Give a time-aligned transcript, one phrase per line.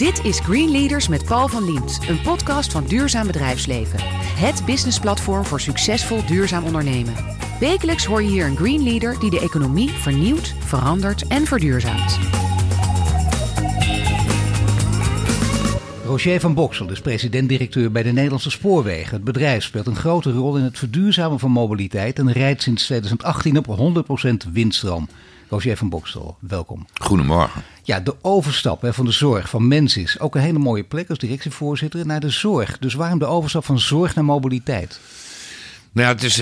[0.00, 3.98] Dit is Green Leaders met Paul van Liemt, een podcast van Duurzaam Bedrijfsleven.
[4.36, 7.14] Het businessplatform voor succesvol duurzaam ondernemen.
[7.58, 12.18] Wekelijks hoor je hier een Green Leader die de economie vernieuwt, verandert en verduurzaamt.
[16.04, 19.14] Roger van Boksel is president-directeur bij de Nederlandse Spoorwegen.
[19.14, 23.58] Het bedrijf speelt een grote rol in het verduurzamen van mobiliteit en rijdt sinds 2018
[23.58, 23.94] op
[24.46, 25.08] 100% windstroom.
[25.50, 26.86] Roger van Boksel, welkom.
[26.94, 27.62] Goedemorgen.
[27.82, 31.08] Ja, de overstap hè, van de zorg van mensen is ook een hele mooie plek
[31.08, 32.78] als directievoorzitter naar de zorg.
[32.78, 35.00] Dus waarom de overstap van zorg naar mobiliteit?
[35.92, 36.34] Nou ja, het is,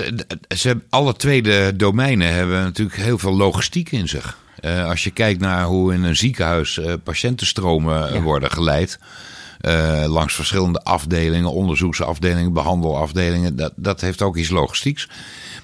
[0.60, 4.38] ze hebben, alle twee de domeinen hebben natuurlijk heel veel logistiek in zich.
[4.60, 8.20] Uh, als je kijkt naar hoe in een ziekenhuis uh, patiëntenstromen ja.
[8.20, 8.98] worden geleid.
[9.60, 13.56] Uh, langs verschillende afdelingen, onderzoeksafdelingen, behandelafdelingen.
[13.56, 15.08] Dat, dat heeft ook iets logistieks.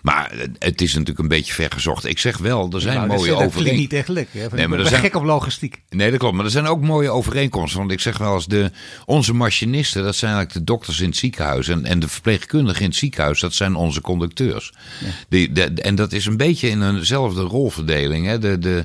[0.05, 2.05] Maar het is natuurlijk een beetje vergezocht.
[2.05, 3.65] Ik zeg wel, er zijn nou, mooie overeenkomsten.
[3.65, 4.49] Dat niet echt lekker.
[4.55, 5.83] Nee, maar er zijn gek op logistiek.
[5.91, 6.35] Nee, dat klopt.
[6.35, 7.79] Maar er zijn ook mooie overeenkomsten.
[7.79, 8.71] Want ik zeg wel eens, de,
[9.05, 11.69] onze machinisten, dat zijn eigenlijk de dokters in het ziekenhuis.
[11.69, 14.73] En, en de verpleegkundigen in het ziekenhuis, dat zijn onze conducteurs.
[15.01, 15.07] Ja.
[15.29, 18.27] Die, de, en dat is een beetje in eenzelfde rolverdeling.
[18.27, 18.39] Hè.
[18.39, 18.85] De, de,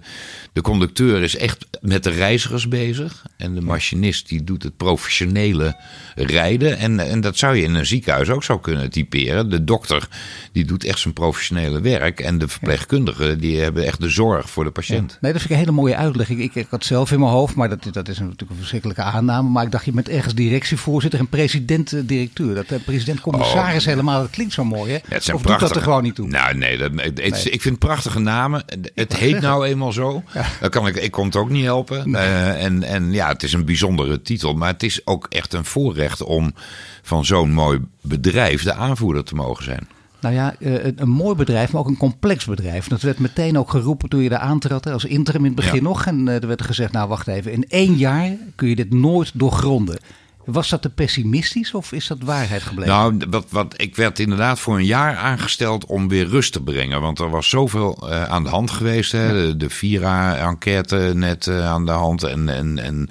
[0.53, 3.25] de conducteur is echt met de reizigers bezig.
[3.37, 5.77] En de machinist die doet het professionele
[6.15, 6.77] rijden.
[6.77, 9.49] En, en dat zou je in een ziekenhuis ook zo kunnen typeren.
[9.49, 10.07] De dokter
[10.51, 12.19] die doet echt zijn professionele werk.
[12.19, 15.11] En de verpleegkundigen die hebben echt de zorg voor de patiënt.
[15.11, 15.17] Ja.
[15.21, 16.29] Nee, dat vind ik een hele mooie uitleg.
[16.29, 19.01] Ik, ik, ik had zelf in mijn hoofd, maar dat, dat is natuurlijk een verschrikkelijke
[19.01, 19.49] aanname.
[19.49, 22.55] Maar ik dacht, je bent ergens directievoorzitter en president-directeur.
[22.55, 24.97] Dat uh, president-commissaris oh, helemaal, dat klinkt zo mooi hè?
[24.97, 26.27] Ja, het zijn of prachtige, doet dat er gewoon niet toe?
[26.27, 27.43] Nou nee, dat, het, nee.
[27.43, 28.63] ik vind prachtige namen.
[28.95, 30.23] Het heet nou eenmaal zo.
[30.33, 30.38] Ja.
[30.61, 32.11] Dat kan ik, ik kon het ook niet helpen.
[32.11, 32.27] Nee.
[32.27, 34.53] Uh, en, en ja, het is een bijzondere titel.
[34.53, 36.53] Maar het is ook echt een voorrecht om
[37.01, 39.87] van zo'n mooi bedrijf de aanvoerder te mogen zijn.
[40.21, 42.87] Nou ja, een, een mooi bedrijf, maar ook een complex bedrijf.
[42.87, 45.81] Dat werd meteen ook geroepen toen je daar aantrad als interim in het begin ja.
[45.81, 46.05] nog.
[46.05, 49.99] En er werd gezegd, nou wacht even, in één jaar kun je dit nooit doorgronden.
[50.51, 52.93] Was dat te pessimistisch of is dat waarheid gebleven?
[52.93, 57.01] Nou, wat, wat, ik werd inderdaad voor een jaar aangesteld om weer rust te brengen.
[57.01, 59.11] Want er was zoveel uh, aan de hand geweest.
[59.11, 59.27] Hè?
[59.27, 59.33] Ja.
[59.33, 62.23] De, de Vira-enquête net uh, aan de hand.
[62.23, 63.09] En, en, en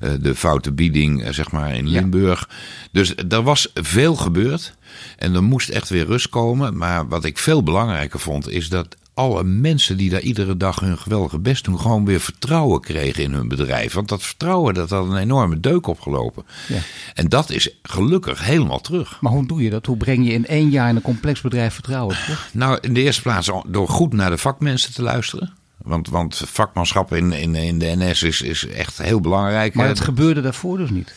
[0.00, 2.46] uh, de foute bieding, zeg maar, in Limburg.
[2.48, 2.56] Ja.
[2.92, 4.74] Dus er was veel gebeurd.
[5.18, 6.76] En er moest echt weer rust komen.
[6.76, 10.98] Maar wat ik veel belangrijker vond, is dat alle mensen die daar iedere dag hun
[10.98, 13.92] geweldige best doen, gewoon weer vertrouwen kregen in hun bedrijf.
[13.92, 16.44] Want dat vertrouwen, dat had een enorme deuk opgelopen.
[16.68, 16.78] Ja.
[17.14, 19.20] En dat is gelukkig helemaal terug.
[19.20, 19.86] Maar hoe doe je dat?
[19.86, 22.50] Hoe breng je in één jaar in een complex bedrijf vertrouwen terug?
[22.52, 25.52] Nou, in de eerste plaats door goed naar de vakmensen te luisteren.
[25.76, 29.74] Want, want vakmanschap in, in, in de NS is, is echt heel belangrijk.
[29.74, 31.14] Maar het gebeurde daarvoor dus niet?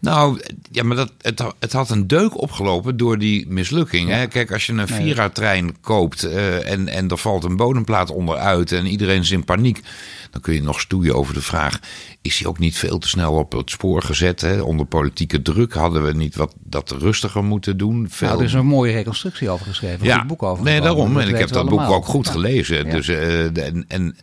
[0.00, 0.40] Nou,
[0.70, 4.08] ja, maar dat, het, het had een deuk opgelopen door die mislukking.
[4.08, 4.16] Ja.
[4.16, 4.26] Hè?
[4.26, 8.86] Kijk, als je een Vira-trein koopt uh, en, en er valt een bodemplaat onderuit en
[8.86, 9.80] iedereen is in paniek.
[10.30, 11.80] Dan kun je nog stoeien over de vraag:
[12.22, 14.40] is hij ook niet veel te snel op het spoor gezet?
[14.40, 14.60] Hè?
[14.60, 18.06] Onder politieke druk hadden we niet wat dat rustiger moeten doen.
[18.10, 18.28] Veel...
[18.28, 20.06] Nou, er is een mooie reconstructie over geschreven.
[20.06, 20.64] Ja, een boek over.
[20.64, 21.18] Nee, daarom.
[21.18, 21.86] En ik heb dat allemaal.
[21.86, 22.86] boek ook goed gelezen.
[22.86, 22.92] Ja.
[22.92, 24.16] Dus, uh, en, en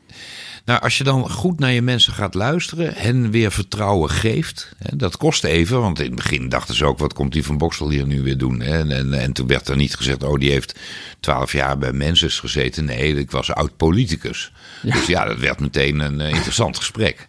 [0.67, 4.73] nou, als je dan goed naar je mensen gaat luisteren, hen weer vertrouwen geeft.
[4.77, 7.57] Hè, dat kost even, want in het begin dachten ze ook: wat komt die van
[7.57, 8.61] Boksel hier nu weer doen?
[8.61, 8.79] Hè?
[8.79, 10.79] En, en, en, toen werd er niet gezegd: oh, die heeft
[11.19, 12.85] twaalf jaar bij mensen gezeten.
[12.85, 14.51] Nee, ik was oud politicus.
[14.81, 14.93] Ja.
[14.93, 17.27] Dus ja, dat werd meteen een uh, interessant gesprek.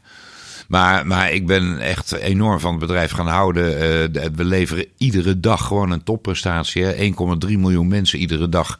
[0.68, 3.72] Maar, maar ik ben echt enorm van het bedrijf gaan houden.
[3.72, 7.12] Uh, we leveren iedere dag gewoon een topprestatie.
[7.48, 8.78] 1,3 miljoen mensen iedere dag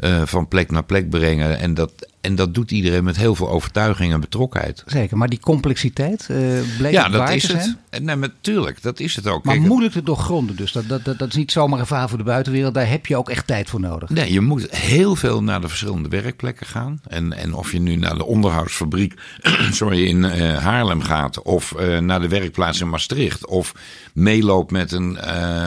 [0.00, 1.58] uh, van plek naar plek brengen.
[1.58, 4.82] En dat, en dat doet iedereen met heel veel overtuiging en betrokkenheid.
[4.86, 6.38] Zeker, maar die complexiteit uh,
[6.78, 7.76] bleek ja, dat waar is te het.
[8.02, 9.44] Nee, natuurlijk, dat is het ook.
[9.44, 10.72] Maar Kijk, moeilijk te doorgronden dus.
[10.72, 12.74] Dat, dat, dat, dat is niet zomaar een verhaal voor de buitenwereld.
[12.74, 14.08] Daar heb je ook echt tijd voor nodig.
[14.08, 17.00] Nee, je moet heel veel naar de verschillende werkplekken gaan.
[17.08, 19.14] En, en of je nu naar de onderhoudsfabriek
[19.70, 21.42] sorry, in uh, Haarlem gaat...
[21.42, 23.46] of uh, naar de werkplaats in Maastricht...
[23.46, 23.74] of
[24.14, 25.18] meeloopt met een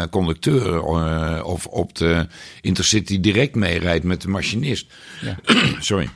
[0.09, 0.81] conducteur...
[1.43, 2.27] of op de
[2.61, 4.93] Intercity direct meerijdt met de machinist.
[5.21, 5.37] Ja.
[5.79, 6.09] sorry.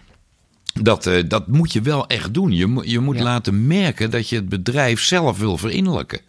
[0.82, 2.52] Dat, uh, dat moet je wel echt doen.
[2.52, 3.24] Je, je moet ja.
[3.24, 6.20] laten merken dat je het bedrijf zelf wil verinnerlijken.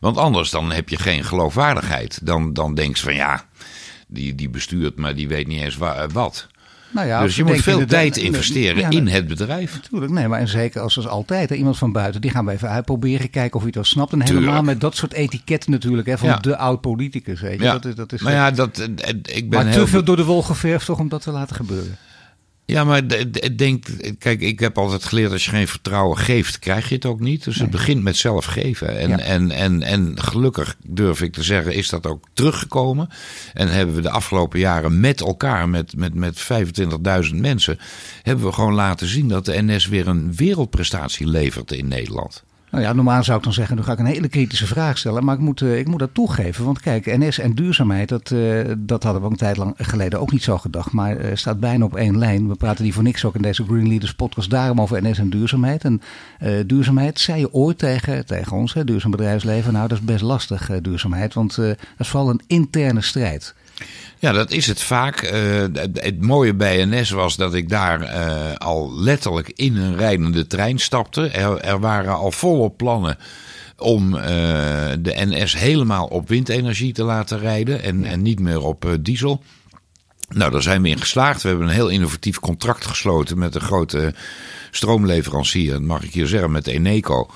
[0.00, 2.26] Want anders dan heb je geen geloofwaardigheid.
[2.26, 3.44] Dan, dan denk je van ja,
[4.08, 6.46] die, die bestuurt, maar die weet niet eens wa wat.
[6.92, 9.74] Nou ja, dus je moet veel tijd de, investeren ja, in het bedrijf.
[9.74, 11.50] Natuurlijk, nee, maar en zeker als, als altijd.
[11.50, 14.12] Iemand van buiten, die gaan we even uitproberen, kijken of hij het wel snapt.
[14.12, 16.36] En helemaal met dat soort etiketten natuurlijk, hè, van ja.
[16.36, 17.40] de oud-politicus.
[17.40, 17.72] Ja.
[17.72, 18.78] Dat is, dat is, maar ja, dat,
[19.22, 21.56] ik ben maar heel te veel door de wol geverfd toch om dat te laten
[21.56, 21.96] gebeuren.
[22.70, 23.84] Ja, maar ik denk,
[24.18, 27.44] kijk, ik heb altijd geleerd als je geen vertrouwen geeft, krijg je het ook niet.
[27.44, 27.62] Dus nee.
[27.62, 28.98] het begint met zelf geven.
[28.98, 29.18] En, ja.
[29.18, 33.08] en, en, en gelukkig durf ik te zeggen, is dat ook teruggekomen.
[33.52, 36.46] En hebben we de afgelopen jaren met elkaar, met, met, met
[37.30, 37.78] 25.000 mensen,
[38.22, 42.44] hebben we gewoon laten zien dat de NS weer een wereldprestatie levert in Nederland.
[42.70, 45.24] Nou ja, normaal zou ik dan zeggen, nu ga ik een hele kritische vraag stellen.
[45.24, 46.64] Maar ik moet, uh, ik moet dat toegeven.
[46.64, 50.32] Want kijk, NS en duurzaamheid, dat, uh, dat hadden we een tijd lang geleden ook
[50.32, 50.92] niet zo gedacht.
[50.92, 52.48] Maar uh, staat bijna op één lijn.
[52.48, 55.30] We praten die voor niks ook in deze Green Leaders podcast daarom over NS en
[55.30, 55.84] duurzaamheid.
[55.84, 56.00] En
[56.66, 59.72] duurzaamheid, zei je ooit tegen, tegen ons, hè, duurzaam bedrijfsleven.
[59.72, 61.34] Nou, dat is best lastig, duurzaamheid.
[61.34, 63.54] Want dat is vooral een interne strijd.
[64.20, 65.32] Ja, dat is het vaak.
[65.32, 65.64] Uh,
[65.94, 70.78] het mooie bij NS was dat ik daar uh, al letterlijk in een rijdende trein
[70.78, 71.28] stapte.
[71.28, 73.18] Er, er waren al volop plannen
[73.78, 74.22] om uh,
[74.98, 79.42] de NS helemaal op windenergie te laten rijden en, en niet meer op diesel.
[80.28, 81.42] Nou, daar zijn we in geslaagd.
[81.42, 84.14] We hebben een heel innovatief contract gesloten met een grote
[84.70, 87.28] stroomleverancier, dat mag ik hier zeggen, met Eneco.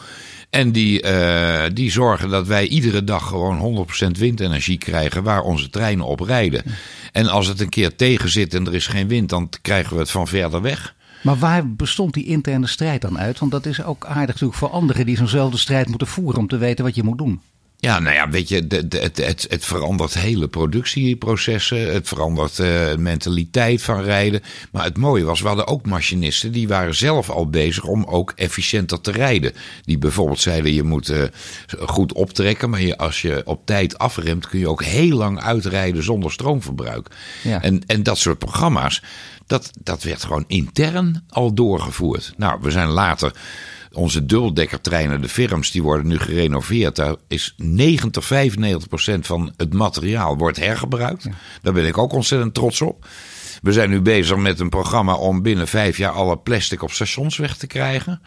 [0.54, 5.70] En die, uh, die zorgen dat wij iedere dag gewoon 100% windenergie krijgen waar onze
[5.70, 6.62] treinen op rijden.
[7.12, 9.98] En als het een keer tegen zit en er is geen wind, dan krijgen we
[9.98, 10.94] het van verder weg.
[11.22, 13.38] Maar waar bestond die interne strijd dan uit?
[13.38, 16.56] Want dat is ook aardig natuurlijk voor anderen die zo'nzelfde strijd moeten voeren om te
[16.56, 17.40] weten wat je moet doen.
[17.84, 21.92] Ja, nou ja, weet je, het, het, het, het verandert hele productieprocessen.
[21.92, 24.42] Het verandert uh, mentaliteit van rijden.
[24.72, 28.32] Maar het mooie was, we hadden ook machinisten die waren zelf al bezig om ook
[28.36, 29.52] efficiënter te rijden.
[29.82, 31.22] Die bijvoorbeeld zeiden, je moet uh,
[31.78, 36.02] goed optrekken, maar je, als je op tijd afremt, kun je ook heel lang uitrijden
[36.02, 37.08] zonder stroomverbruik.
[37.42, 37.62] Ja.
[37.62, 39.02] En, en dat soort programma's,
[39.46, 42.34] dat, dat werd gewoon intern al doorgevoerd.
[42.36, 43.32] Nou, we zijn later
[43.94, 46.96] onze dubbeldekkertreinen, de firms, die worden nu gerenoveerd.
[46.96, 51.28] Daar is 90, 95 procent van het materiaal wordt hergebruikt.
[51.62, 53.06] Daar ben ik ook ontzettend trots op.
[53.62, 57.36] We zijn nu bezig met een programma om binnen vijf jaar alle plastic op stations
[57.36, 58.20] weg te krijgen.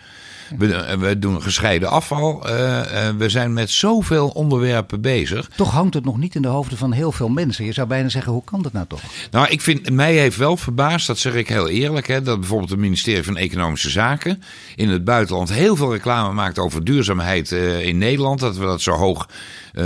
[0.57, 2.49] We, eh, we doen gescheiden afval.
[2.49, 5.49] Uh, uh, we zijn met zoveel onderwerpen bezig.
[5.55, 7.65] Toch hangt het nog niet in de hoofden van heel veel mensen.
[7.65, 9.01] Je zou bijna zeggen, hoe kan dat nou toch?
[9.31, 12.69] Nou, ik vind, mij heeft wel verbaasd, dat zeg ik heel eerlijk, hè, dat bijvoorbeeld
[12.69, 14.43] het ministerie van Economische Zaken
[14.75, 18.39] in het buitenland heel veel reclame maakt over duurzaamheid uh, in Nederland.
[18.39, 19.27] Dat we dat zo hoog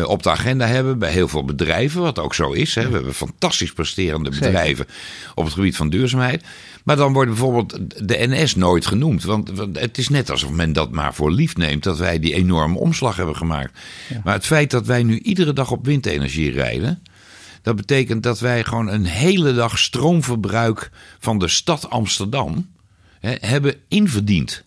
[0.06, 2.76] op de agenda hebben bij heel veel bedrijven, wat ook zo is.
[2.76, 2.88] Hè.
[2.88, 5.32] We hebben fantastisch presterende bedrijven Zeker.
[5.36, 6.44] op het gebied van duurzaamheid.
[6.84, 9.24] Maar dan wordt bijvoorbeeld de NS nooit genoemd.
[9.24, 12.78] Want het is net alsof men dat maar voor lief neemt dat wij die enorme
[12.78, 13.80] omslag hebben gemaakt.
[14.10, 14.22] Ja.
[14.24, 17.04] Maar het feit dat wij nu iedere dag op windenergie rijden.
[17.62, 22.70] Dat betekent dat wij gewoon een hele dag stroomverbruik van de stad Amsterdam
[23.20, 24.64] hè, hebben inverdiend.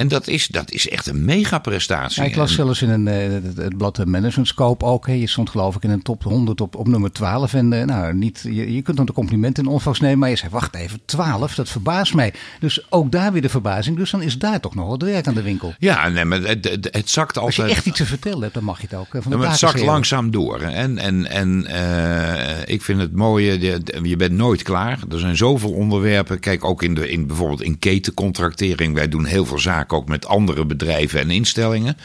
[0.00, 2.22] En dat is, dat is echt een megaprestatie.
[2.22, 5.06] Ja, ik las zelfs in een, het, het blad Management Scope ook.
[5.06, 5.12] Hè.
[5.12, 7.54] Je stond geloof ik in een top 100 op, op nummer 12.
[7.54, 10.18] En uh, nou, niet, je, je kunt dan de complimenten in ontvangst nemen.
[10.18, 12.32] Maar je zei, wacht even, 12, dat verbaast mij.
[12.60, 13.96] Dus ook daar weer de verbazing.
[13.96, 15.74] Dus dan is daar toch nog wat werk aan de winkel.
[15.78, 17.58] Ja, nee, maar het, het, zakt altijd...
[17.58, 19.22] Als je echt iets te vertellen hebt, dan mag je het ook.
[19.22, 20.60] Van de maar het zakt langzaam door.
[20.60, 24.98] En, en, en uh, ik vind het mooie, je, je bent nooit klaar.
[25.10, 26.40] Er zijn zoveel onderwerpen.
[26.40, 28.94] Kijk, ook in, de, in bijvoorbeeld in ketencontractering.
[28.94, 31.96] Wij doen heel veel zaken ook met andere bedrijven en instellingen.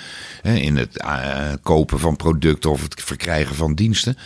[0.43, 4.17] In het uh, kopen van producten of het verkrijgen van diensten.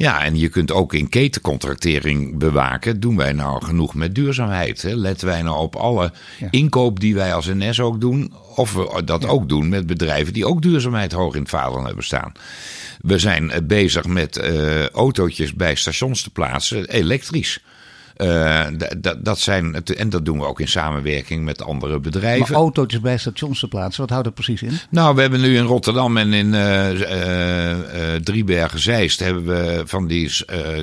[0.00, 3.00] Ja, en je kunt ook in ketencontractering bewaken.
[3.00, 4.82] Doen wij nou genoeg met duurzaamheid?
[4.82, 4.94] Hè?
[4.94, 6.48] Letten wij nou op alle ja.
[6.50, 8.32] inkoop die wij als NS ook doen?
[8.54, 9.28] Of we dat ja.
[9.28, 12.32] ook doen met bedrijven die ook duurzaamheid hoog in het vaandel hebben staan?
[13.00, 17.60] We zijn bezig met uh, autootjes bij stations te plaatsen, elektrisch.
[18.20, 18.66] Uh,
[19.18, 22.52] dat zijn, en dat doen we ook in samenwerking met andere bedrijven.
[22.52, 24.72] Maar autootjes bij stations te plaatsen, wat houdt dat precies in?
[24.90, 30.30] Nou, we hebben nu in Rotterdam en in uh, uh, Driebergen-Zeist hebben we van die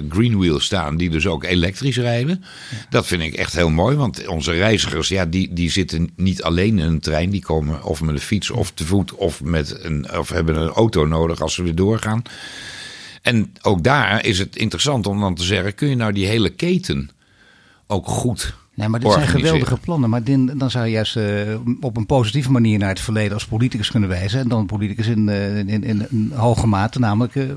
[0.09, 2.43] green wheels staan die dus ook elektrisch rijden.
[2.71, 2.77] Ja.
[2.89, 6.79] Dat vind ik echt heel mooi, want onze reizigers, ja, die, die zitten niet alleen
[6.79, 7.29] in een trein.
[7.29, 10.69] Die komen of met de fiets of te voet of, met een, of hebben een
[10.69, 12.21] auto nodig als ze weer doorgaan.
[13.21, 16.49] En ook daar is het interessant om dan te zeggen, kun je nou die hele
[16.49, 17.09] keten
[17.87, 18.55] ook goed.
[18.73, 20.09] Nee, maar dit zijn geweldige plannen.
[20.09, 23.47] Maar din, dan zou je juist uh, op een positieve manier naar het verleden als
[23.47, 24.39] politicus kunnen wijzen.
[24.39, 27.51] En dan politicus in, uh, in, in, een hoge mate, namelijk uh,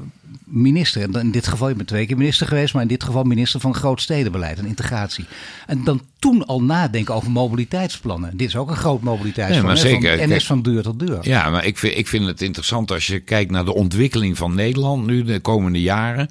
[0.44, 1.02] minister.
[1.02, 3.60] En in dit geval, je bent twee keer minister geweest, maar in dit geval minister
[3.60, 5.24] van grootstedenbeleid en integratie.
[5.66, 8.36] En dan toen al nadenken over mobiliteitsplannen.
[8.36, 9.60] Dit is ook een groot mobiliteitsplan.
[9.60, 10.18] Ja, maar zeker.
[10.18, 11.18] Van NS van deur tot deur.
[11.22, 14.54] Ja, maar ik vind, ik vind het interessant als je kijkt naar de ontwikkeling van
[14.54, 16.28] Nederland nu de komende jaren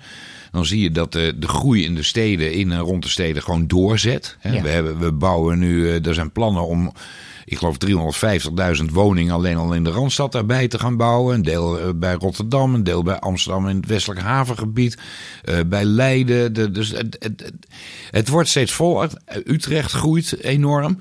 [0.51, 3.44] dan zie je dat de, de groei in de steden, in en rond de steden,
[3.44, 4.38] gewoon doorzet.
[4.41, 4.62] Ja.
[4.62, 6.94] We, hebben, we bouwen nu, er zijn plannen om,
[7.50, 7.77] ik geloof
[8.79, 11.36] 350.000 woningen alleen al in de Randstad daarbij te gaan bouwen.
[11.36, 14.98] Een deel bij Rotterdam, een deel bij Amsterdam in het westelijk havengebied,
[15.44, 16.53] uh, bij Leiden.
[16.53, 17.68] De, dus het, het, het,
[18.12, 19.10] het wordt steeds voller.
[19.46, 21.00] Utrecht groeit enorm.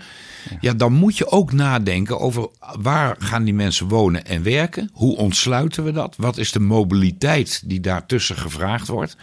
[0.60, 2.48] Ja, dan moet je ook nadenken over
[2.80, 4.90] waar gaan die mensen wonen en werken?
[4.92, 6.14] Hoe ontsluiten we dat?
[6.16, 9.16] Wat is de mobiliteit die daartussen gevraagd wordt?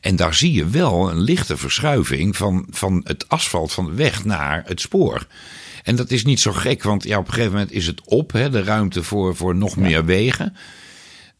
[0.00, 4.24] En daar zie je wel een lichte verschuiving van, van het asfalt van de weg
[4.24, 5.26] naar het spoor.
[5.82, 8.32] En dat is niet zo gek, want ja, op een gegeven moment is het op,
[8.32, 10.56] hè, de ruimte voor, voor nog meer wegen.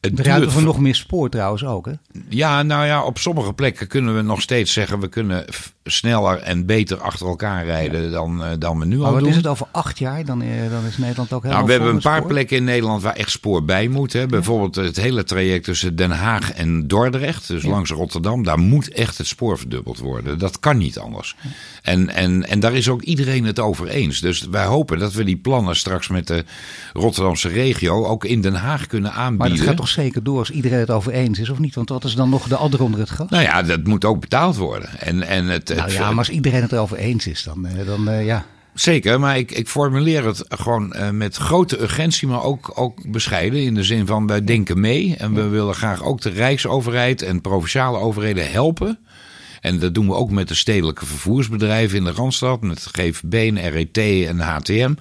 [0.00, 1.92] Het De ruimte voor nog meer spoor trouwens ook, hè?
[2.28, 5.00] ja, nou ja, op sommige plekken kunnen we nog steeds zeggen...
[5.00, 5.44] we kunnen
[5.90, 9.30] sneller en beter achter elkaar rijden dan, eh, dan we nu Maar al wat doen.
[9.30, 10.24] is het over acht jaar?
[10.24, 12.28] Dan, eh, dan is Nederland ook helemaal Nou, we hebben een paar spoor.
[12.28, 14.12] plekken in Nederland waar echt spoor bij moet.
[14.12, 14.26] Hè.
[14.26, 18.42] Bijvoorbeeld het hele traject tussen Den Haag en Dordrecht, dus langs Rotterdam.
[18.44, 20.38] Daar moet echt het spoor verdubbeld worden.
[20.38, 21.36] Dat kan niet anders.
[21.82, 24.20] En, en, en daar is ook iedereen het over eens.
[24.20, 26.44] Dus wij hopen dat we die plannen straks met de
[26.92, 29.56] Rotterdamse regio ook in Den Haag kunnen Maar aanbieden.
[29.56, 31.74] dat gaat toch zeker door als iedereen het over eens is, of niet?
[31.74, 33.30] Want wat is dan nog de adder onder het gras?
[33.30, 34.88] Nou ja, dat moet ook betaald worden.
[34.98, 37.86] En, en het, het, Nou ja, maar als iedereen het erover eens is, dan, eh,
[37.86, 38.44] dan eh, ja.
[38.74, 43.62] Zeker, maar ik, ik formuleer het gewoon eh, met grote urgentie, maar ook, ook bescheiden.
[43.62, 47.40] In de zin van wij denken mee en we willen graag ook de Rijksoverheid en
[47.40, 48.98] provinciale overheden helpen.
[49.60, 53.70] En dat doen we ook met de stedelijke vervoersbedrijven in de Randstad, met GVB en
[53.70, 54.94] RET en HTM.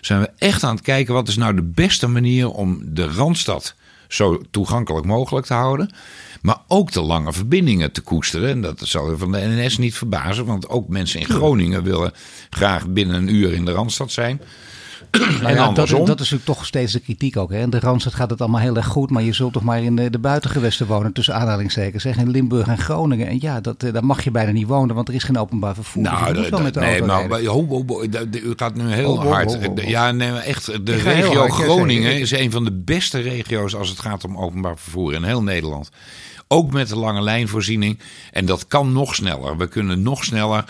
[0.00, 3.74] Zijn we echt aan het kijken wat is nou de beste manier om de Randstad
[4.08, 5.94] zo toegankelijk mogelijk te houden.
[6.42, 8.48] Maar ook de lange verbindingen te koesteren.
[8.48, 10.44] En dat zal je van de NS niet verbazen.
[10.44, 12.12] Want ook mensen in Groningen willen
[12.50, 14.40] graag binnen een uur in de Randstad zijn.
[15.10, 17.50] Nou en ja, dat, dat is natuurlijk toch steeds de kritiek ook.
[17.50, 17.58] Hè?
[17.60, 19.96] In de Randstad gaat het allemaal heel erg goed, maar je zult toch maar in
[19.96, 22.02] de, de buitengewesten wonen, tussen aanhalingstekens.
[22.02, 23.26] Zeg, in Limburg en Groningen.
[23.26, 25.74] En ja, dat, eh, daar mag je bijna niet wonen, want er is geen openbaar
[25.74, 26.02] vervoer.
[26.02, 27.50] Nou, dat- met de nee, maar rijden.
[27.50, 28.02] ho, ho,
[28.32, 29.66] u gaat nu heel Ho, ho, hard.
[29.66, 29.74] ho.
[29.74, 30.86] Ja, nee, maar echt.
[30.86, 34.78] De regio hard, Groningen is een van de beste regio's als het gaat om openbaar
[34.78, 35.90] vervoer in heel Nederland.
[36.48, 37.98] Ook met de lange lijnvoorziening.
[38.32, 39.56] En dat kan nog sneller.
[39.56, 40.64] We kunnen nog sneller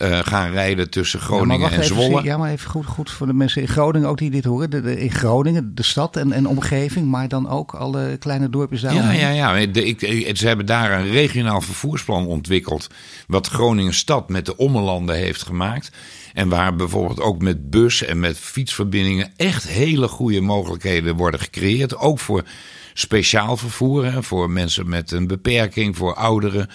[0.00, 2.22] eh, gaan rijden tussen Groningen en even, Zwolle.
[2.22, 4.70] Ja, maar even goed, goed voor de mensen in Groningen ook die dit horen.
[4.70, 8.80] De, de- in Groningen, de stad en, en omgeving, maar dan ook alle kleine dorpjes
[8.80, 8.94] daar.
[8.94, 9.66] Ja, ja, ja.
[9.66, 12.86] De, ik, ik- ze hebben daar een regionaal vervoersplan ontwikkeld.
[13.26, 15.90] Wat Groningen stad met de ommelanden heeft gemaakt.
[16.34, 21.96] En waar bijvoorbeeld ook met bus en met fietsverbindingen echt hele goede mogelijkheden worden gecreëerd.
[21.96, 22.44] Ook voor
[22.94, 24.12] speciaal vervoer.
[24.12, 26.68] Hè, voor mensen met een beperking, voor ouderen.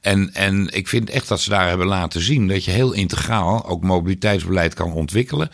[0.00, 3.66] En, en ik vind echt dat ze daar hebben laten zien dat je heel integraal
[3.66, 5.50] ook mobiliteitsbeleid kan ontwikkelen.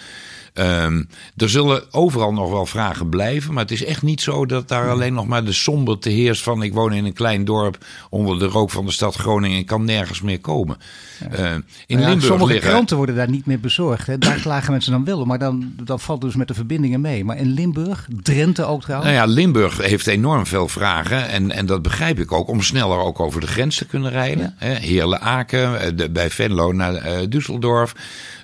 [0.54, 1.02] Ehm,
[1.36, 4.90] er zullen overal nog wel vragen blijven, maar het is echt niet zo dat daar
[4.90, 8.44] alleen nog maar de somberte heerst van ik woon in een klein dorp onder de
[8.46, 10.76] rook van de stad Groningen en kan nergens meer komen.
[11.30, 11.52] Eh, in
[11.86, 14.06] Nou ja, Limburg sommige liggen, kranten worden daar niet meer bezorgd.
[14.06, 14.18] Hè.
[14.18, 17.00] Daar klagen mensen dan wel, om, maar dan, dan valt het dus met de verbindingen
[17.00, 17.24] mee.
[17.24, 19.12] Maar in Limburg, Drenthe ook trouwens.
[19.12, 21.28] Nou ja, Limburg heeft enorm veel vragen.
[21.28, 22.48] En, en dat begrijp ik ook.
[22.48, 24.54] Om sneller ook over de grens te kunnen rijden.
[24.56, 27.92] Hè, Heerlen-Aken, eh, de- bij Venlo naar eh, Düsseldorf.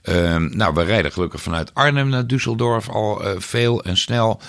[0.02, 4.40] Ehm, nou, we rijden gelukkig vanuit Arnhem naar Düsseldorf al eh, veel en snel.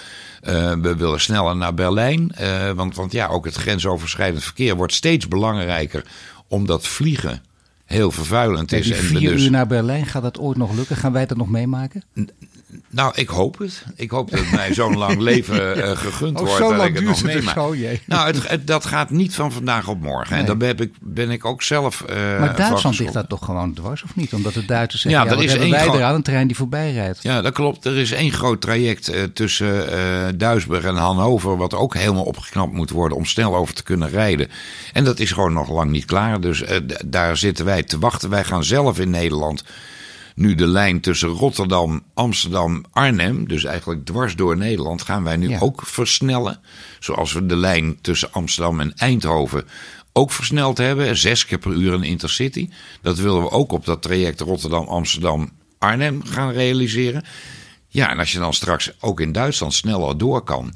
[0.42, 2.32] Eh, we willen sneller naar Berlijn.
[2.32, 6.06] eh, want, want ja, ook het grensoverschrijdend verkeer wordt steeds belangrijker.
[6.48, 7.44] Omdat vliegen
[7.92, 8.90] heel vervuilend is.
[8.90, 10.96] en vier dus uur naar Berlijn, gaat dat ooit nog lukken?
[10.96, 12.04] Gaan wij dat nog meemaken?
[12.90, 13.84] Nou, ik hoop het.
[13.96, 16.58] Ik hoop dat mij zo'n lang leven eh, gegund Oh, wordt.
[16.64, 17.56] zo dat lang ik het duurt nog het dus meemaak.
[17.56, 18.00] zo.
[18.06, 20.32] Nou, het, het- dat gaat niet van vandaag op morgen.
[20.32, 20.46] En Nee.
[20.46, 22.02] daar ben ik, ben ik ook zelf.
[22.02, 24.34] eh, Maar Duitsland ligt daar toch gewoon dwars, of niet?
[24.34, 26.16] Omdat de Duitsers zeggen, Ja, ja, dat is één wij groot- eraan?
[26.16, 27.20] Een trein die voorbij rijdt.
[27.24, 27.86] Ja, dat klopt.
[27.86, 31.58] Er is één groot traject eh, tussen eh Duisburg en Hannover.
[31.58, 34.48] Wat ook helemaal opgeknapt moet worden om snel over te kunnen rijden.
[34.94, 36.42] En dat is gewoon nog lang niet klaar.
[36.42, 38.30] Dus eh, daar zitten wij te wachten.
[38.30, 39.64] Wij gaan zelf in Nederland
[40.36, 43.48] nu de lijn tussen Rotterdam, Amsterdam, Arnhem.
[43.48, 45.60] Dus eigenlijk dwars door Nederland gaan wij nu Ja.
[45.60, 46.60] ook versnellen.
[47.00, 49.66] Zoals we de lijn tussen Amsterdam en Eindhoven
[50.14, 51.18] ook versneld hebben.
[51.18, 52.70] Zes keer per uur een intercity.
[53.02, 57.24] Dat willen we ook op dat traject Rotterdam-Amsterdam-Arnhem gaan realiseren.
[57.88, 60.74] Ja, en als je dan straks ook in Duitsland sneller door kan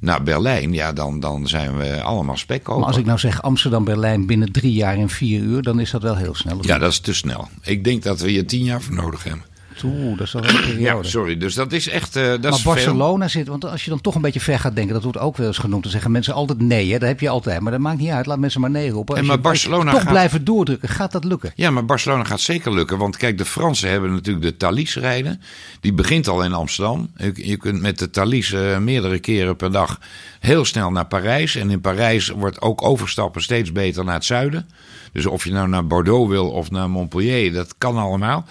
[0.00, 2.78] naar Berlijn, ja, dan, dan zijn we allemaal spekkoper.
[2.78, 6.02] Maar als ik nou zeg Amsterdam-Berlijn binnen drie jaar en vier uur, dan is dat
[6.02, 6.58] wel heel snel.
[6.60, 7.48] Ja, dat is te snel.
[7.62, 9.44] Ik denk dat we hier tien jaar voor nodig hebben.
[9.84, 10.80] Oeh, dat is wel een periode.
[10.80, 11.36] Ja, sorry.
[11.36, 12.16] Dus dat is echt.
[12.16, 12.72] eh dat maar is veel.
[12.72, 15.36] Barcelona zit, want als je dan toch een beetje ver gaat denken, dat wordt ook
[15.36, 15.82] wel eens genoemd.
[15.82, 16.98] Dan zeggen mensen altijd nee, hè?
[16.98, 17.60] dat heb je altijd.
[17.60, 19.14] Maar dat maakt niet uit, laat mensen maar nee roepen.
[19.14, 21.52] En Als maar je- Barcelona toch gaat- blijven doordrukken, gaat dat lukken?
[21.54, 22.98] Ja, maar Barcelona gaat zeker lukken.
[22.98, 25.40] Want kijk, de Fransen hebben natuurlijk de Thalys rijden.
[25.80, 27.10] Die begint al in Amsterdam.
[27.16, 29.98] Je, je kunt met de Thalys eh, meerdere keren per dag
[30.40, 31.54] heel snel naar Parijs.
[31.56, 34.68] En in Parijs wordt ook overstappen steeds beter naar het zuiden.
[35.12, 38.44] Dus of je nou naar Bordeaux wil of naar Montpellier, dat kan allemaal.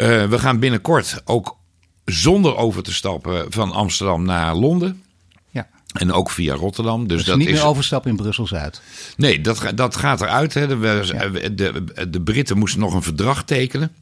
[0.00, 1.56] Eh, we gaan binnenkort ook
[2.04, 5.02] zonder over te stappen van Amsterdam naar Londen.
[5.50, 5.68] Ja.
[5.92, 7.06] En ook via Rotterdam.
[7.06, 8.80] Dus Dus dat niet is meer overstappen in Brussel-Zuid.
[9.16, 10.54] Nee, dat, dat gaat eruit.
[10.54, 10.66] Hè.
[10.66, 13.92] De, de, de Britten moesten nog een verdrag tekenen.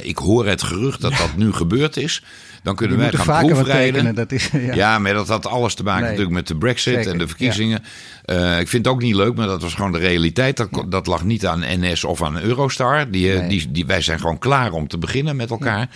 [0.00, 2.22] Ik hoor het gerucht dat dat nu gebeurd is.
[2.62, 4.14] Dan kunnen Die wij gaan proefrijden.
[4.14, 4.74] dat is- ja.
[4.74, 4.98] ja.
[4.98, 6.10] maar dat had alles te maken Nee.
[6.10, 7.82] natuurlijk met de brexit Zeker, en de verkiezingen.
[8.24, 10.56] Eh, ik vind het ook niet leuk, maar dat was gewoon de realiteit.
[10.56, 13.10] Dat, dat lag niet aan NS of aan Eurostar.
[13.10, 13.48] Die, eh, Nee.
[13.48, 15.88] die, die, wij zijn gewoon klaar om te beginnen met elkaar.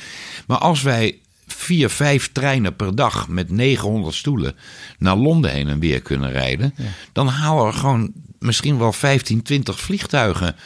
[0.46, 4.54] Maar als wij vier, vijf treinen per dag met 900 stoelen
[4.98, 6.74] naar Londen heen en weer kunnen rijden,
[7.12, 10.56] dan halen we gewoon misschien wel 15, 20 vliegtuigen.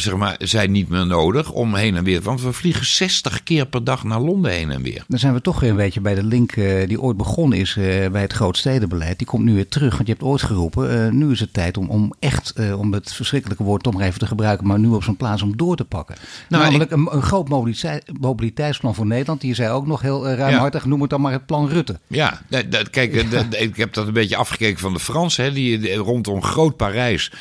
[0.00, 2.22] Zeg maar, zijn niet meer nodig om heen en weer.
[2.22, 5.04] Want we vliegen 60 keer per dag naar Londen heen en weer.
[5.08, 7.76] Dan zijn we toch weer een beetje bij de link eh, die ooit begonnen is
[7.76, 9.18] eh, bij het grootstedenbeleid.
[9.18, 11.76] Die komt nu weer terug, want je hebt ooit geroepen, eh, nu is het tijd
[11.76, 15.02] om, om echt, om het verschrikkelijke woord toch maar even te gebruiken, maar nu op
[15.04, 16.16] zijn plaats om door te pakken.
[16.48, 19.40] Nou, Namelijk een, een groot mobiliteit, mobiliteitsplan voor Nederland.
[19.40, 21.98] Die zei ook nog heel ruimhartig, noem het dan maar het plan Rutte.
[22.06, 25.54] Ja, dat, kijk, dat- ik heb dat een beetje afgekeken van de Fransen.
[25.54, 27.32] Die- rondom Groot Parijs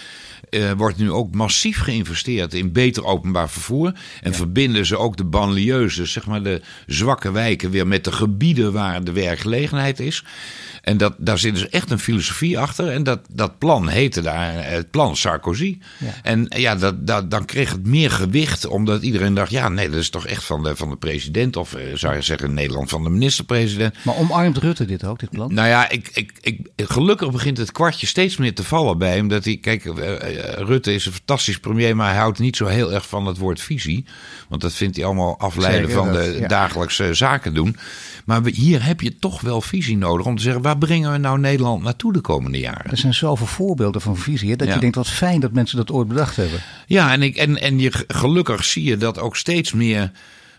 [0.55, 3.93] eh, wordt nu ook massief geïnvesteerd in beter openbaar vervoer.
[4.21, 8.11] En verbinden ze ook de banlieues, dus zeg maar de zwakke wijken, weer met de
[8.11, 10.23] gebieden waar de werkgelegenheid is.
[10.85, 12.87] En dat, daar zit dus echt een filosofie achter.
[12.87, 15.77] En dat, dat plan heette daar eh, het plan Sarkozy.
[15.97, 16.13] Ja.
[16.23, 19.99] En ja, dat, dat, dan kreeg het meer gewicht, omdat iedereen dacht: ja, nee, dat
[19.99, 21.55] is toch echt van de, van de president.
[21.55, 23.95] Of eh, zou je zeggen, in Nederland van de minister-president.
[24.01, 25.53] Maar omarmt Rutte dit ook, dit plan?
[25.53, 29.27] Nou ja, ik, ik, ik, gelukkig begint het kwartje steeds meer te vallen bij hem.
[29.27, 32.65] Dat hij, kijk, eh, eh, Rutte is een fantastisch premier, maar hij houdt niet zo
[32.65, 34.05] heel erg van het woord visie.
[34.49, 36.47] Want dat vindt hij allemaal afleiden Zeker van de ja.
[36.47, 37.77] dagelijkse zaken doen.
[38.25, 41.17] Maar we- hier heb je toch wel visie nodig om te zeggen, waar brengen we
[41.17, 42.91] nou Nederland naartoe de komende jaren?
[42.91, 44.73] Er zijn zoveel voorbeelden van visie, hè, dat Ja.
[44.73, 46.59] je denkt wat fijn dat mensen dat ooit bedacht hebben.
[46.87, 50.11] Ja, en, ik, en, en je, gelukkig zie je dat ook steeds meer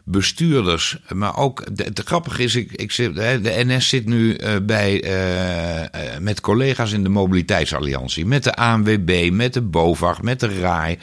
[0.04, 5.02] bestuurders, maar ook, het grappige is, ik, ik zit, de NS zit nu eh, bij,
[5.02, 10.60] eh, eh, met collega's in de mobiliteitsalliantie, met de ANWB, met de BOVAG, met de
[10.60, 10.98] RAI.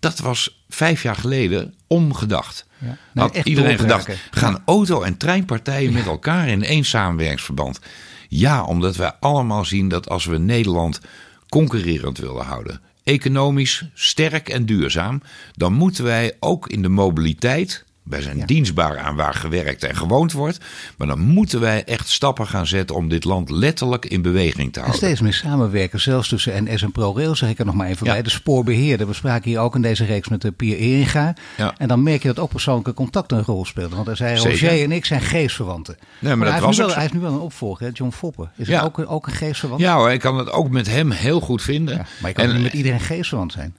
[0.00, 2.65] Dat was vijf jaar geleden omgedacht.
[2.78, 2.86] Ja.
[2.86, 7.80] Nee, Had echt iedereen gedacht, gaan auto- en treinpartijen met elkaar in één samenwerkingsverband?
[8.28, 11.00] Ja, omdat wij allemaal zien dat als we Nederland
[11.48, 18.22] concurrerend willen houden, economisch sterk en duurzaam, dan moeten wij ook in de mobiliteit, wij
[18.22, 20.58] zijn dienstbaar aan waar gewerkt en gewoond wordt,
[20.96, 24.78] maar dan moeten wij echt stappen gaan zetten om dit land letterlijk in beweging te
[24.80, 25.06] En houden.
[25.06, 28.12] steeds meer samenwerken, zelfs tussen NS en ProRail, zeg ik er nog maar even Ja.
[28.12, 28.22] bij.
[28.22, 29.06] De spoorbeheerder.
[29.06, 31.34] We spraken hier ook in deze reeks met de Pier Eringa.
[31.56, 31.74] Ja.
[31.78, 33.94] En dan merk je dat ook persoonlijke contact een rol speelt.
[33.94, 34.50] Want hij zei, Zeker.
[34.68, 35.96] Roger en ik zijn geestverwanten.
[36.18, 36.94] maar dat hij, heeft was nu ook wel, zo.
[36.96, 37.90] hij is nu wel een opvolger, hè?
[37.92, 38.50] John Foppen.
[38.56, 38.82] Is Ja.
[38.82, 39.80] ook, ook een geestverwant?
[39.80, 41.96] Ja hoor, ik kan het ook met hem heel goed vinden.
[42.20, 43.74] Maar je kan En- niet met iedereen geestverwant zijn.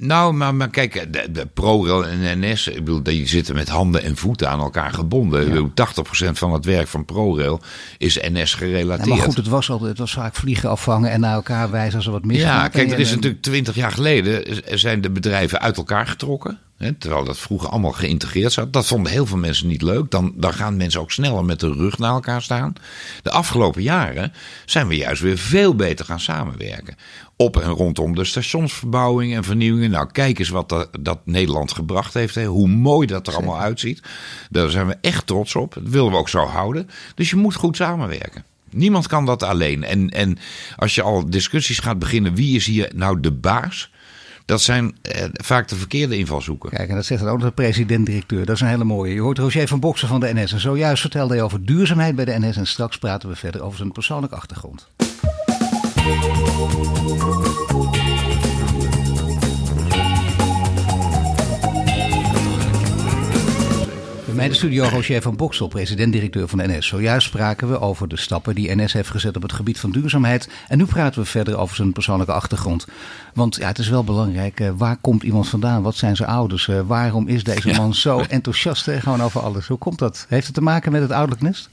[0.00, 4.02] Nou, maar, maar kijk, de, de ProRail en NS, ik bedoel, die zitten met handen
[4.02, 5.40] en voeten aan elkaar gebonden.
[5.42, 5.70] Ik bedoel,
[6.28, 7.60] 80% van het werk van ProRail
[7.98, 9.08] is NS Ja, gerelateerd.
[9.08, 12.06] maar goed, het was, altijd, het was vaak vliegen afvangen en naar elkaar wijzen als
[12.06, 12.62] er wat misgaat.
[12.62, 16.58] Ja, kijk, er is natuurlijk twintig jaar geleden zijn de bedrijven uit elkaar getrokken.
[16.78, 18.72] Hè, terwijl dat vroeger allemaal geïntegreerd zat.
[18.72, 20.10] Dat vonden heel veel mensen niet leuk.
[20.10, 22.72] Dan, dan gaan mensen ook sneller met de rug naar elkaar staan.
[23.22, 24.32] De afgelopen jaren
[24.64, 26.96] zijn we juist weer veel beter gaan samenwerken.
[27.40, 29.90] Op en rondom de stationsverbouwing en vernieuwingen.
[29.90, 32.34] Nou, kijk eens wat dat, dat Nederland gebracht heeft.
[32.34, 32.44] Hè.
[32.44, 34.02] Hoe mooi dat er allemaal uitziet.
[34.50, 35.74] Daar zijn we echt trots op.
[35.74, 36.90] Dat willen we ook zo houden.
[37.14, 38.44] Dus je moet goed samenwerken.
[38.70, 39.84] Niemand kan dat alleen.
[39.84, 40.38] En, en
[40.76, 43.90] als je al discussies gaat beginnen, wie is hier nou de baas?
[44.44, 46.70] Dat zijn eh, vaak de verkeerde invalshoeken.
[46.70, 48.46] Kijk, en dat zegt dan ook de president-directeur.
[48.46, 49.14] Dat is een hele mooie.
[49.14, 50.52] Je hoort Roger van Boksen van de NS.
[50.52, 52.56] En zojuist vertelde hij over duurzaamheid bij de NS.
[52.56, 54.88] En straks praten we verder over zijn persoonlijke achtergrond.
[64.48, 66.86] Bij de studio Roger van Boksel, president-directeur van de NS.
[66.86, 70.48] Zojuist spraken we over de stappen die NS heeft gezet op het gebied van duurzaamheid.
[70.68, 72.86] En nu praten we verder over zijn persoonlijke achtergrond.
[73.34, 75.82] Want ja, het is wel belangrijk, eh, waar komt iemand vandaan?
[75.82, 76.68] Wat zijn zijn ouders?
[76.68, 79.66] Eh, waarom is deze man zo enthousiast hè, gewoon over alles?
[79.66, 80.26] Hoe komt dat?
[80.28, 81.70] Heeft het te maken met het ouderlijk nest?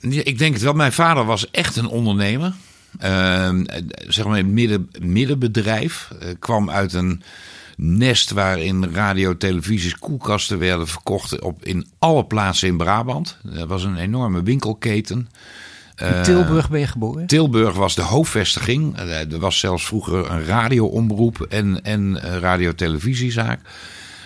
[0.00, 0.72] Ik denk het wel.
[0.72, 2.52] Mijn vader was echt een ondernemer.
[2.98, 3.64] Ehm,
[4.08, 6.10] zeg maar een midden, middenbedrijf.
[6.20, 7.22] Eh, kwam uit een
[7.76, 13.38] nest waarin radio, televisies, koelkasten werden verkocht op, in alle plaatsen in Brabant.
[13.42, 15.28] Dat was een enorme winkelketen.
[15.96, 17.26] In Tilburg ben je geboren?
[17.26, 18.96] Tilburg was de hoofdvestiging.
[18.96, 23.60] Eh, Er was zelfs vroeger een radioomroep en, en eh, radio-televisiezaak.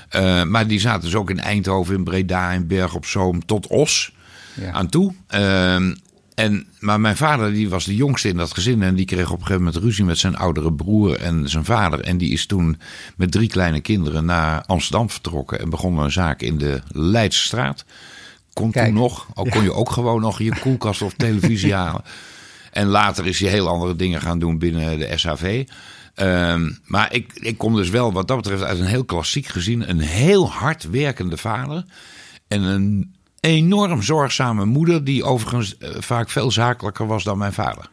[0.09, 3.67] Eh, maar die zaten dus ook in Eindhoven, in Breda, in Berg op Zoom tot
[3.67, 4.13] Os
[4.55, 4.73] Ja.
[4.73, 5.15] aan toe.
[5.27, 5.95] Ehm,
[6.35, 8.83] en, maar mijn vader die was de jongste in dat gezin.
[8.83, 12.01] En die kreeg op een gegeven moment ruzie met zijn oudere broer en zijn vader.
[12.01, 12.81] En die is toen
[13.17, 15.61] met drie kleine kinderen naar Amsterdam vertrokken.
[15.61, 17.85] En begon een zaak in de Leidse straat.
[18.53, 18.87] Kon Kijk.
[18.87, 19.27] toen nog.
[19.35, 22.03] Al kon je ook gewoon nog je koelkast of televisie halen.
[22.73, 25.67] En later is hij heel andere dingen gaan doen binnen de SHV.
[26.15, 29.89] Ehm, maar ik, ik kom dus wel wat dat betreft uit een heel klassiek gezin.
[29.89, 31.85] Een heel hard werkende vader.
[32.49, 33.15] En een
[33.47, 37.91] enorm zorgzame moeder, die overigens eh, vaak veel zakelijker was dan mijn vader.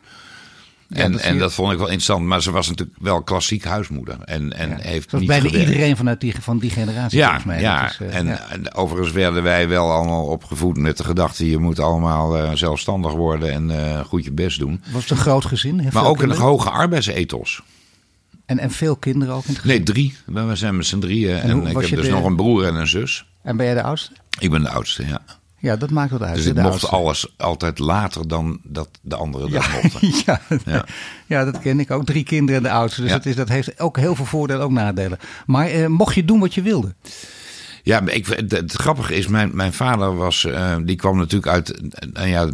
[0.89, 2.25] En, dat en dat vond ik wel interessant.
[2.25, 4.17] Maar ze was natuurlijk wel klassiek huismoeder.
[4.25, 5.69] En, en heeft niet bijna gewerkt.
[5.69, 7.62] iedereen vanuit die, van die generatie Ja, volgens mij.
[7.62, 7.89] ja.
[7.89, 8.49] Is, eh, en, ja.
[8.49, 11.49] en overigens werden wij wel allemaal opgevoed met de gedachte...
[11.49, 14.81] je moet allemaal eh, zelfstandig worden en goed je best doen.
[14.91, 15.88] Was het een groot gezin?
[15.91, 17.62] Maar ook een hoge arbeidsethos.
[18.45, 19.75] En, en veel kinderen ook in het gezin?
[19.75, 20.15] Nee, drie.
[20.25, 21.38] We zijn met z'n drieën.
[21.38, 23.25] En, ik heb dus de- nog een broer en een zus.
[23.41, 24.12] En ben jij de oudste?
[24.39, 25.21] Ik ben de oudste, ja.
[25.62, 26.36] Ja, dat maakt wat uit.
[26.36, 26.88] Dus ik mocht oudste.
[26.88, 30.12] alles altijd later dan dat de anderen dat Ja, mochten.
[30.26, 30.86] ja, Ja.
[31.26, 31.45] ja.
[31.45, 32.06] dat ken ik ook.
[32.06, 33.02] Drie kinderen en de oudste.
[33.02, 33.15] Dus Ja.
[33.17, 35.17] dat, is, dat heeft ook heel veel voordelen, ook nadelen.
[35.45, 36.95] Maar eh, mocht je doen wat je wilde?
[37.84, 41.82] Ja, ik, het, het grappige is, mijn, mijn vader was, eh, die kwam natuurlijk uit,
[42.13, 42.50] nou ja,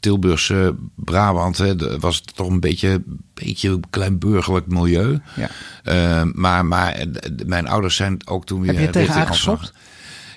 [0.00, 1.58] Tilburgse Brabant.
[1.58, 3.02] Hè, de- was toch een beetje,
[3.34, 5.20] beetje een klein burgerlijk milieu.
[5.36, 5.48] Ja.
[5.84, 7.06] Eh, maar maar eh,
[7.46, 8.74] mijn ouders zijn ook toen weer...
[8.74, 9.58] Heb je tegen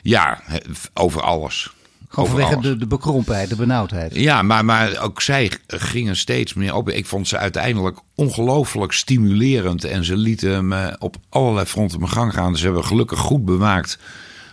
[0.02, 0.40] Ja,
[0.94, 1.72] over alles.
[2.12, 4.15] Gewoon vanwege de, de bekrompenheid, de benauwdheid.
[4.15, 6.89] Ja, maar, maar ook zij gingen steeds meer op.
[6.89, 9.84] Ik vond ze uiteindelijk ongelooflijk stimulerend.
[9.84, 12.58] En ze lieten me op allerlei fronten mijn gang gaan.
[12.58, 13.97] Ze hebben gelukkig goed bewaakt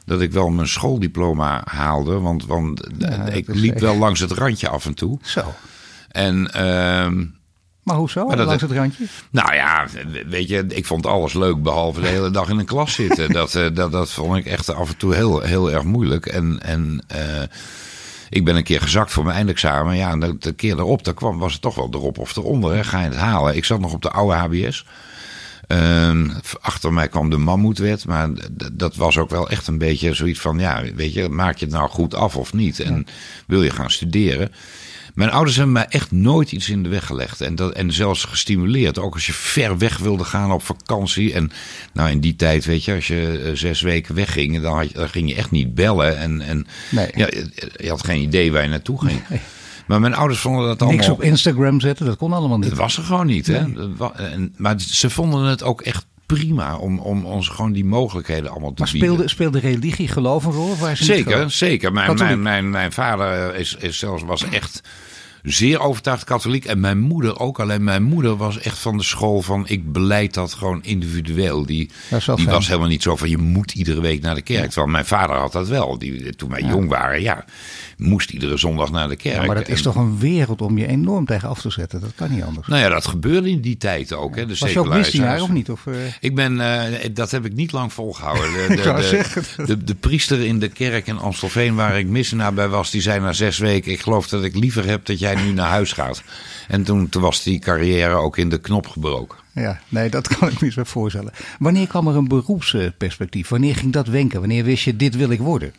[0.05, 2.19] dat ik wel mijn schooldiploma haalde.
[2.21, 5.19] Want, want Ja, ik liep echt- wel langs het randje af en toe.
[5.23, 5.55] Zo.
[6.09, 7.25] En ehm,
[7.89, 8.27] Maar hoezo?
[8.27, 9.05] Maar dat- Langs het randje?
[9.31, 9.87] nou ja,
[10.27, 13.33] weet je, ik vond alles leuk behalve de hele dag in een klas zitten.
[13.39, 16.27] Dat, eh, dat, dat vond ik echt af en toe heel, heel erg moeilijk.
[16.27, 17.43] En, en eh,
[18.29, 19.97] ik ben een keer gezakt voor mijn eindexamen.
[19.97, 22.75] Ja, en de, de keer erop, daar kwam, was het toch wel erop of eronder.
[22.75, 22.85] Hè.
[22.85, 23.57] Ga je het halen?
[23.57, 24.85] Ik zat nog op de oude HBS.
[25.67, 26.29] Ehm,
[26.61, 28.29] achter mij kwam de mammoetwet, maar
[28.73, 31.75] dat was ook wel echt een beetje zoiets van, ja, weet je, maak je het
[31.75, 32.81] nou goed af of niet?
[32.81, 33.07] En
[33.47, 34.53] wil je gaan studeren?
[35.19, 37.41] Mijn ouders hebben mij echt nooit iets in de weg gelegd.
[37.41, 38.99] En, dat, en zelfs gestimuleerd.
[38.99, 41.33] Ook als je ver weg wilde gaan op vakantie.
[41.33, 41.51] En
[41.93, 44.95] nou, in die tijd, weet je, als je eh, zes weken wegging, dan, had je-
[44.95, 46.19] dan ging je echt niet bellen.
[46.19, 47.11] En, en Nee.
[47.15, 47.27] ja,
[47.77, 49.21] je, had geen idee waar je naartoe ging.
[49.87, 50.99] Maar mijn ouders vonden dat allemaal...
[50.99, 52.69] Niks op Instagram zetten, dat kon allemaal niet.
[52.69, 53.47] Het was er gewoon niet.
[53.47, 53.73] Hè?
[53.97, 58.51] Dat En, maar ze vonden het ook echt prima om, om ons gewoon die mogelijkheden
[58.51, 59.11] allemaal te Maar bieden.
[59.11, 60.75] speelde, speelde religie, geloof een rol?
[60.75, 61.93] Ze niet Zeker, zeker.
[61.93, 64.81] Mijn, mijn, mijn, mijn vader is, is zelfs, was echt
[65.43, 66.65] zeer overtuigd katholiek.
[66.65, 67.61] En mijn moeder ook.
[67.61, 71.67] Alleen mijn moeder was echt van de school van ik beleid dat gewoon individueel.
[71.67, 72.45] Die, die fijn.
[72.45, 74.67] was helemaal niet zo van je moet iedere week naar de kerk.
[74.67, 75.99] Terwijl mijn vader had dat wel.
[75.99, 77.45] Die, toen wij jong waren, ja,
[77.97, 79.41] moest iedere zondag naar de kerk.
[79.41, 82.01] Ja, maar dat is toch een wereld om je enorm tegen af te zetten.
[82.01, 82.67] Dat kan niet anders.
[82.67, 84.37] Nou ja, dat gebeurde in die tijd ook.
[84.37, 85.71] Hè, de Was je ook misdienaar of niet?
[85.71, 88.53] Of, eh, Ik ben, eh, dat heb ik niet lang volgehouden.
[88.53, 88.77] De,
[89.57, 93.01] de, de, de priester in de kerk in Amstelveen, waar ik missenaar bij was, die
[93.01, 95.93] zei na zes weken: Ik geloof dat ik liever heb dat jij nu naar huis
[95.93, 96.23] gaat.
[96.69, 99.39] En toen, toen was die carrière ook in de knop gebroken.
[99.53, 101.33] ja, nee, dat kan ik me eens wel voorstellen.
[101.59, 103.49] Wanneer kwam er een beroepsperspectief?
[103.49, 104.41] Wanneer ging dat wenken?
[104.41, 105.73] Wanneer wist je, dit wil ik worden?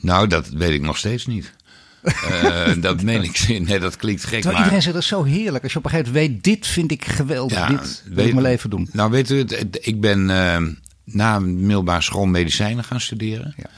[0.00, 1.52] Nou, dat weet ik nog steeds niet.
[2.02, 3.46] Eh, dat meen ik.
[3.48, 4.30] Nee, dat klinkt gek.
[4.30, 4.56] Terwijl maar...
[4.56, 5.62] iedereen zegt dat is zo heerlijk.
[5.62, 7.66] Als je op een gegeven moment weet, dit vind ik geweldig.
[7.66, 8.88] dit wil ik mijn leven doen.
[8.92, 9.46] Nou, weet u,
[9.80, 10.62] ik ben eh,
[11.04, 13.54] na middelbare school medicijnen gaan studeren.
[13.56, 13.70] Ja.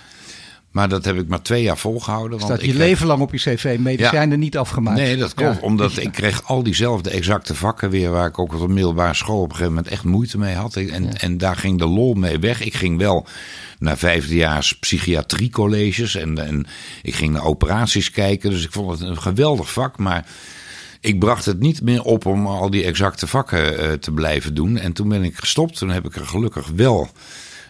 [0.78, 2.30] Maar dat heb ik maar twee jaar volgehouden.
[2.30, 3.76] Want Staat je ik kreeg- leven lang op je cv.
[3.80, 4.98] Medicijnen niet afgemaakt.
[4.98, 5.54] Nee, dat klopt.
[5.54, 5.60] Ja.
[5.60, 8.10] Omdat ik kreeg al diezelfde exacte vakken weer...
[8.10, 10.76] waar ik ook op de middelbare school op een gegeven moment echt moeite mee had.
[10.76, 12.60] En, en daar ging de lol mee weg.
[12.64, 13.26] Ik ging wel
[13.78, 16.14] naar vijfdejaars psychiatriecolleges...
[16.14, 16.66] En, en
[17.02, 18.50] ik ging naar operaties kijken.
[18.50, 19.98] Dus ik vond het een geweldig vak.
[19.98, 20.26] Maar
[21.00, 24.76] ik bracht het niet meer op om al die exacte vakken eh, te blijven doen.
[24.78, 25.78] En toen ben ik gestopt.
[25.78, 27.08] Toen heb ik er gelukkig wel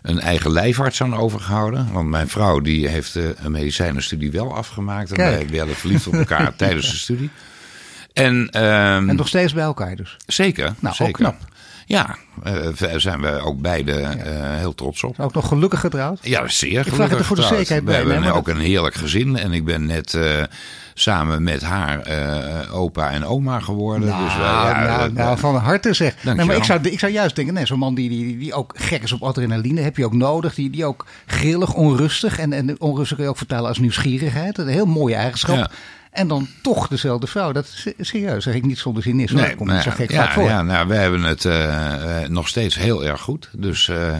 [0.02, 1.92] een eigen lijfarts aan overgehouden.
[1.92, 5.10] Want mijn vrouw die heeft eh, een medicijnenstudie wel afgemaakt.
[5.10, 5.36] En Kijk.
[5.36, 7.30] wij werden verliefd op elkaar tijdens de studie.
[8.12, 10.16] En, ehm, En nog steeds bij elkaar dus.
[10.26, 10.64] zeker.
[10.64, 11.12] Nou, ook zeker.
[11.12, 11.36] knap.
[11.88, 12.16] Ja,
[12.78, 15.20] daar zijn we ook beide eh, heel trots op.
[15.20, 16.18] Ook nog gelukkig getrouwd.
[16.22, 18.48] Ja, zeer vraag gelukkig het er voor de zekerheid We bij, hebben nee, maar ook
[18.48, 19.36] een heerlijk gezin.
[19.36, 20.18] En ik ben net
[20.94, 22.06] samen met haar
[22.72, 24.08] opa en oma geworden.
[24.08, 26.24] Nou, dus, ja, nou, nou, van harte zeg.
[26.24, 29.02] Maar ik zou, ik zou juist denken, nee, zo'n man die, die, die ook gek
[29.02, 30.54] is op adrenaline, heb je ook nodig.
[30.54, 32.38] Die, die ook grillig, onrustig.
[32.38, 34.58] En, en onrustig kun je ook vertalen als nieuwsgierigheid.
[34.58, 35.56] Een heel mooie eigenschap.
[35.56, 35.70] Ja.
[36.18, 37.52] En dan toch dezelfde vrouw.
[37.52, 39.40] Dat is serieus, zeg ik niet zonder cynisme.
[39.40, 40.42] Nee, komt niet zo nou, gek ja, vaak voor.
[40.42, 43.50] ja, nou, we hebben het eh, eh, nog steeds heel erg goed.
[43.52, 44.16] Dus eh,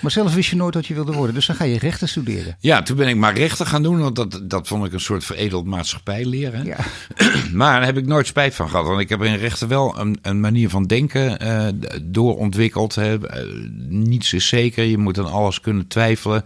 [0.00, 1.34] Maar zelf wist je nooit wat je wilde worden.
[1.34, 2.56] Dus dan ga je rechten studeren.
[2.60, 3.98] ja, toen ben ik maar rechten gaan doen.
[3.98, 6.64] Want dat, dat vond ik een soort veredeld maatschappij leren.
[6.64, 6.76] Ja.
[7.52, 8.86] Maar daar heb ik nooit spijt van gehad.
[8.86, 11.68] Want ik heb in rechten wel een, een manier van denken eh,
[12.02, 12.94] doorontwikkeld.
[12.94, 13.26] Hè.
[13.26, 13.42] Eh,
[13.88, 14.84] niets is zeker.
[14.84, 16.44] Je moet aan alles kunnen twijfelen.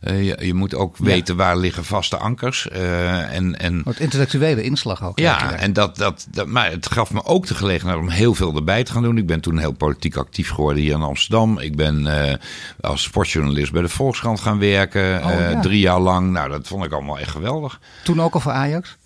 [0.00, 2.68] Eh, je, je, moet ook weten waar liggen vaste ankers.
[2.72, 5.18] Uh, en, en, Wat intellectuele inslag ook.
[5.18, 8.54] Ja, en dat, dat, dat, maar het gaf me ook de gelegenheid om heel veel
[8.54, 9.18] erbij te gaan doen.
[9.18, 11.58] Ik ben toen heel politiek actief geworden hier in Amsterdam.
[11.58, 12.32] Ik ben uh,
[12.80, 15.24] als sportjournalist bij de Volkskrant gaan werken.
[15.24, 15.60] Oh, ja.
[15.60, 16.30] Drie jaar lang.
[16.30, 17.80] Nou, dat vond ik allemaal echt geweldig.
[18.04, 18.96] Toen ook al voor Ajax?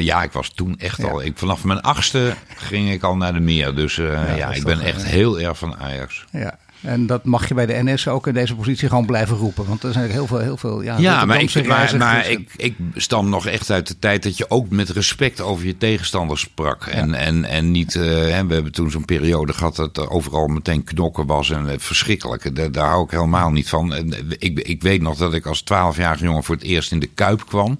[0.00, 1.22] ja, ik was toen echt al.
[1.22, 3.74] Ik, vanaf mijn achtste ging ik al naar de meer.
[3.74, 6.24] Dus ja, ja ik ben echt heel erg van Ajax.
[6.30, 6.58] Ja.
[6.86, 9.66] En dat mag je bij de NS ook in deze positie gewoon blijven roepen.
[9.66, 10.82] Want er zijn heel veel, heel veel.
[10.82, 14.36] Ja, ja maar, ik, maar, maar ik, ik stam nog echt uit de tijd dat
[14.36, 16.86] je ook met respect over je tegenstanders sprak.
[16.86, 17.14] En, ja.
[17.14, 17.94] en, en niet.
[17.94, 21.50] Uh, we hebben toen zo'n periode gehad dat er overal meteen knokken was.
[21.50, 22.56] En uh, verschrikkelijk.
[22.56, 23.94] Daar, daar hou ik helemaal niet van.
[23.94, 27.10] En, ik, ik weet nog dat ik als twaalfjarige jongen voor het eerst in de
[27.14, 27.78] Kuip kwam.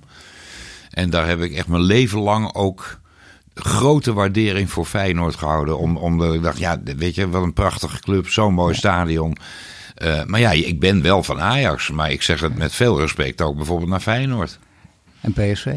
[0.91, 2.99] En daar heb ik echt mijn leven lang ook
[3.61, 5.79] grote waardering voor Feyenoord gehouden.
[5.79, 9.37] Om, omdat ik dacht, ja, weet je, wat een prachtige club, zo'n mooi stadion.
[10.03, 11.91] Uh, maar ja, ik ben wel van Ajax.
[11.91, 14.59] Maar ik zeg het met veel respect ook bijvoorbeeld naar Feyenoord.
[15.21, 15.75] En PSV?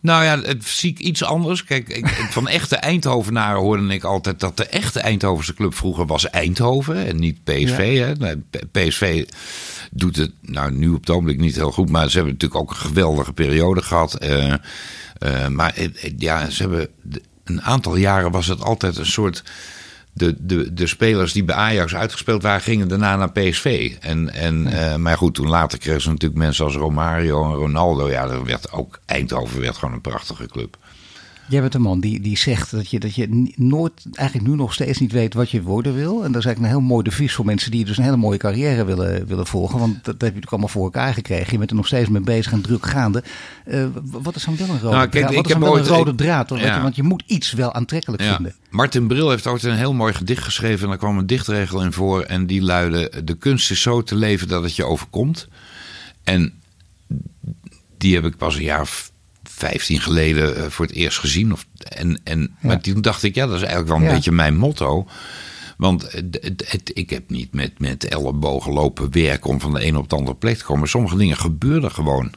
[0.00, 1.64] Nou ja, het zie ik iets anders.
[1.64, 6.30] Kijk, ik, van echte Eindhovenaren hoorde ik altijd dat de echte Eindhovense club vroeger was
[6.30, 8.14] Eindhoven en niet PSV.
[8.18, 8.26] Ja.
[8.26, 8.34] Hè?
[8.72, 9.24] PSV
[9.90, 12.70] doet het nou nu op het ogenblik niet heel goed, maar ze hebben natuurlijk ook
[12.70, 14.24] een geweldige periode gehad.
[14.24, 14.54] Uh,
[15.48, 16.88] maar ja, ze hebben
[17.44, 19.42] een aantal jaren was het altijd een soort.
[20.12, 23.96] De, de, de spelers die bij Ajax uitgespeeld waren, gingen daarna naar PSV.
[24.00, 28.10] En, en, uh, maar goed, toen later kregen ze natuurlijk mensen als Romario en Ronaldo.
[28.10, 30.76] Ja, dat werd ook Eindhoven werd gewoon een prachtige club.
[31.48, 34.74] Jij bent een man die, die zegt dat je, dat je nooit, eigenlijk nu nog
[34.74, 36.24] steeds niet weet wat je worden wil.
[36.24, 38.38] En dat is eigenlijk een heel mooi devies voor mensen die dus een hele mooie
[38.38, 39.78] carrière willen, willen volgen.
[39.78, 41.52] Want dat, heb je natuurlijk allemaal voor elkaar gekregen.
[41.52, 43.22] Je bent er nog steeds mee bezig en druk gaande.
[43.66, 45.34] Uh, wat is dan wel een rode nou, kijk, draad?
[45.34, 46.52] Wat is dan wel een rode draad?
[46.56, 46.82] Ja.
[46.82, 48.34] Want je moet iets wel aantrekkelijk ja.
[48.34, 48.54] vinden.
[48.70, 50.82] Martin Bril heeft ooit een heel mooi gedicht geschreven.
[50.82, 52.22] En daar kwam een dichtregel in voor.
[52.22, 55.48] En die luidde, de kunst is zo te leven dat het je overkomt.
[56.24, 56.52] En
[57.98, 58.88] die heb ik pas een jaar
[59.58, 61.52] 15 geleden uh, voor het eerst gezien.
[61.52, 62.68] Of, en, en, ja.
[62.68, 64.14] Maar toen dacht ik, ja, dat is eigenlijk wel een ja.
[64.14, 65.06] beetje mijn motto.
[65.76, 69.80] Want het, het, het, ik heb niet met, met ellebogen lopen werken om van de
[69.80, 70.88] ene op de andere plek te komen.
[70.88, 72.32] Sommige dingen gebeuren gewoon.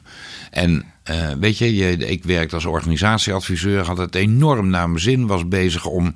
[0.50, 5.26] En uh, weet je, je, ik werkte als organisatieadviseur, had het enorm naar mijn zin,
[5.26, 6.14] was bezig om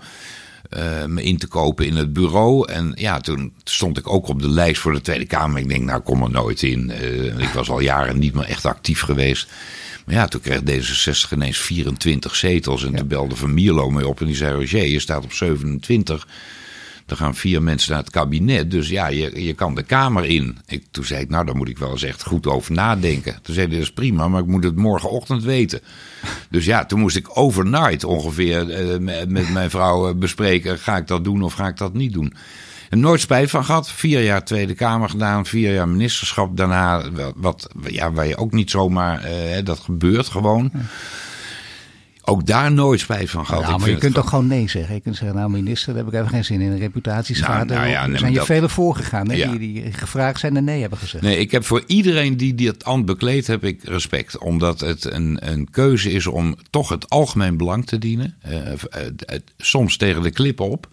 [0.77, 2.73] uh, me in te kopen in het bureau.
[2.73, 5.61] En ja, toen stond ik ook op de lijst voor de Tweede Kamer.
[5.61, 6.92] Ik denk, nou, kom er nooit in.
[7.01, 9.49] Uh, ik was al jaren niet meer echt actief geweest.
[10.07, 12.85] Maar ja, toen kreeg D66 ineens 24 zetels.
[12.85, 12.97] En ja.
[12.99, 16.27] toen belde Van Mierlo mee op en die zei: Roger, je staat op 27.
[17.07, 18.71] Er gaan vier mensen naar het kabinet.
[18.71, 20.59] Dus ja, je, je kan de Kamer in.
[20.66, 23.38] Ik, toen zei ik, nou, daar moet ik wel eens echt goed over nadenken.
[23.42, 25.81] Toen zei hij, dat is prima, maar ik moet het morgenochtend weten.
[26.51, 30.79] Dus ja, toen moest ik overnight ongeveer uh, met, met mijn vrouw bespreken...
[30.79, 32.33] ga ik dat doen of ga ik dat niet doen?
[32.90, 33.90] En nooit spijt van gehad.
[33.90, 36.57] Vier jaar Tweede Kamer gedaan, vier jaar ministerschap.
[36.57, 37.03] Daarna,
[37.37, 40.70] wat, ja, waar je ook niet zomaar, uh, dat gebeurt gewoon.
[42.29, 43.66] Ook daar nooit spijt van gehad.
[43.66, 44.94] Ja, maar je kunt toch gewoon nee zeggen.
[44.94, 46.70] Je kunt zeggen, nou minister, daar heb ik even geen zin in.
[46.70, 47.75] Een reputatieschade.
[47.75, 48.46] Nou, nou ja, er zijn je dat...
[48.46, 49.51] vele voorgegaan hè, ja.
[49.51, 51.25] die, die gevraagd zijn en nee hebben gezegd.
[51.25, 54.38] Nee, ik heb voor iedereen die dit ambt bekleed, heb ik respect.
[54.38, 58.37] Omdat het een, een keuze is om toch het algemeen belang te dienen.
[58.49, 60.88] Uh, uh, soms tegen de klip op.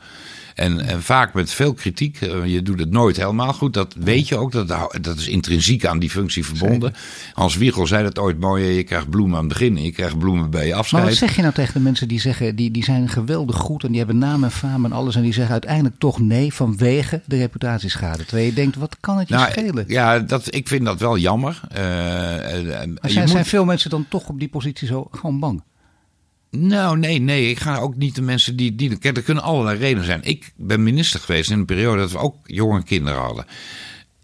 [0.56, 2.20] En, en, vaak met veel kritiek.
[2.46, 3.74] Je doet het nooit helemaal goed.
[3.74, 4.52] Dat weet je ook.
[4.52, 4.68] Dat,
[5.02, 6.94] dat is intrinsiek aan die functie verbonden.
[7.34, 8.66] Hans Wiegel zei dat ooit mooi.
[8.66, 9.78] Je krijgt bloemen aan het begin.
[9.78, 11.02] En je krijgt bloemen bij je afscheid.
[11.02, 12.56] Maar wat zeg je nou tegen de mensen die zeggen.
[12.56, 13.84] Die, die zijn geweldig goed.
[13.84, 15.16] En die hebben naam en faam en alles.
[15.16, 16.54] En die zeggen uiteindelijk toch nee.
[16.54, 18.26] Vanwege de reputatieschade.
[18.26, 18.76] Terwijl je denkt.
[18.76, 19.86] Wat kan het je nou, schelen?
[19.88, 21.62] Ja, dat, ik vind dat wel jammer.
[21.72, 23.30] Uh, maar zijn, moet...
[23.30, 25.64] zijn veel mensen dan toch op die positie zo gewoon bang?
[26.58, 27.50] Nou, nee, nee.
[27.50, 28.76] Ik ga ook niet de mensen die.
[28.76, 30.24] die kijk, er kunnen allerlei redenen zijn.
[30.24, 33.46] Ik ben minister geweest in een periode dat we ook jonge kinderen hadden.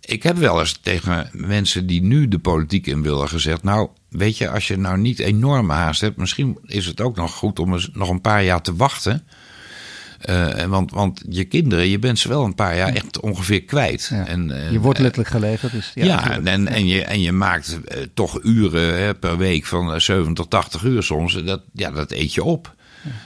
[0.02, 3.64] Ik heb wel eens tegen mensen die nu de politiek in willen gezegd.
[3.64, 7.32] Nou, weet je, als je nou niet enorme haast hebt, misschien is het ook nog
[7.32, 9.28] goed om eens nog een paar jaar te wachten.
[10.26, 14.10] Uh, want, want je kinderen, je bent ze wel een paar jaar echt ongeveer kwijt.
[14.12, 14.28] Ja.
[14.28, 15.72] En, uh, je wordt letterlijk geleverd.
[15.72, 19.66] Dus, ja, ja en, en, je, en je maakt uh, toch uren hè, per week
[19.66, 21.44] van 70, 80 uur soms.
[21.44, 22.78] Dat, ja, dat eet je op.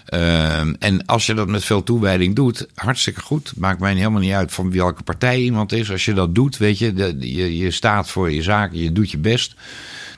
[0.06, 0.65] Ja.
[0.79, 3.53] en als je dat met veel toewijding doet, hartstikke goed.
[3.56, 5.91] Maakt mij helemaal niet uit van welke partij iemand is.
[5.91, 9.12] Als je dat doet, weet je, de, je, je staat voor je zaken, je doet
[9.12, 9.56] je best.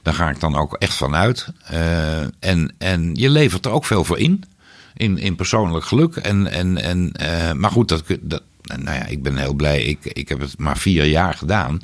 [0.02, 1.48] Daar ga ik dan ook echt van uit.
[2.40, 4.44] en, en je levert er ook veel voor in
[4.98, 6.16] in, in persoonlijk geluk.
[6.16, 9.84] En, en, en, uh, maar goed, dat, dat, nou ja, ik ben heel blij.
[9.84, 11.82] Ik, ik heb het maar vier jaar gedaan.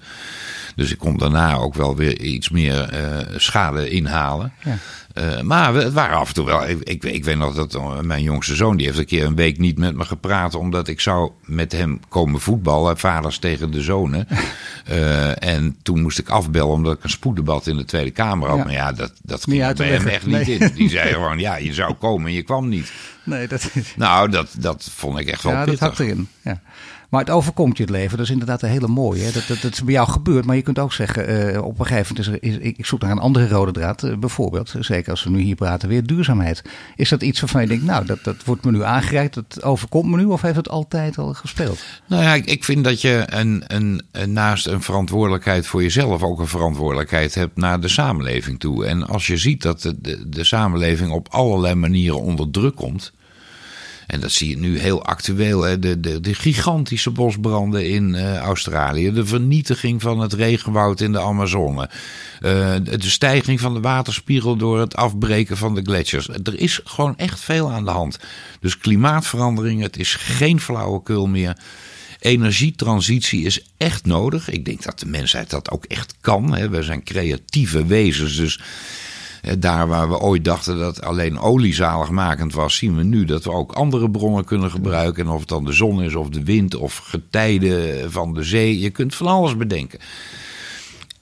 [0.76, 4.54] Dus ik kon daarna ook wel weer iets meer uh, schade inhalen.
[4.64, 4.78] Ja.
[5.14, 6.68] Uh, maar het waren af en toe wel.
[6.68, 8.78] Ik, ik, ik, weet nog dat eh, mijn jongste zoon.
[8.78, 10.56] die heeft een keer een week niet met me gepraat.
[10.56, 12.98] omdat ik zou met hem komen voetballen.
[12.98, 14.28] Vaders tegen de zonen.
[14.90, 16.68] uh, en toen moest ik afbellen.
[16.68, 18.58] omdat ik een spoeddebat in de Tweede Kamer had.
[18.58, 18.64] Ja.
[18.64, 20.46] Maar ja, dat, dat ging bij hem echt nee.
[20.46, 20.72] niet in.
[20.76, 22.92] Die zei gewoon: ja, je zou komen en je kwam niet.
[23.24, 23.94] Nee, dat is...
[23.96, 25.80] Nou, dat, dat vond ik echt wel ja, pittig.
[25.80, 26.28] dat had erin.
[26.42, 26.62] Ja.
[27.12, 28.18] Maar het overkomt je het leven.
[28.18, 29.32] Dat is inderdaad een hele mooie.
[29.32, 30.46] Dat, dat, dat is bij jou gebeurd.
[30.46, 33.12] Maar je kunt ook zeggen, uh, op een gegeven moment is is, ik zoek naar
[33.12, 34.04] een andere rode draad.
[34.04, 36.64] Uh, bijvoorbeeld, zeker als we nu hier praten, weer duurzaamheid.
[36.96, 39.34] Is dat iets waarvan je denkt, nou, dat, dat wordt me nu aangereikt.
[39.34, 40.26] Dat overkomt me nu.
[40.26, 41.84] Of heeft het altijd al gespeeld?
[42.08, 44.02] Nou ja, ik, vind dat je een, een,
[44.34, 48.86] naast een verantwoordelijkheid voor jezelf ook een verantwoordelijkheid hebt naar de samenleving toe.
[48.86, 53.12] En als je ziet dat de, de samenleving op allerlei manieren onder druk komt.
[54.12, 55.62] En dat zie je nu heel actueel.
[55.62, 55.80] Hè?
[55.80, 59.12] De, de, de gigantische bosbranden in uh, Australië.
[59.12, 61.90] De vernietiging van het regenwoud in de Amazone.
[62.42, 66.28] Uh, de stijging van de waterspiegel door het afbreken van de gletsjers.
[66.28, 68.20] Er is gewoon echt veel aan de hand.
[68.60, 71.58] Dus klimaatverandering, het is geen flauwekul meer.
[72.20, 74.50] Energietransitie is echt nodig.
[74.50, 76.56] Ik denk dat de mensheid dat ook echt kan.
[76.56, 76.70] Hè.
[76.70, 78.60] We zijn creatieve wezens, dus
[79.60, 83.52] daar waar we ooit dachten dat alleen olie zaligmakend was, zien we nu dat we
[83.52, 85.26] ook andere bronnen kunnen gebruiken.
[85.26, 88.80] En of het dan de zon is, of de wind, of getijden van de zee.
[88.80, 90.00] Je kunt van alles bedenken.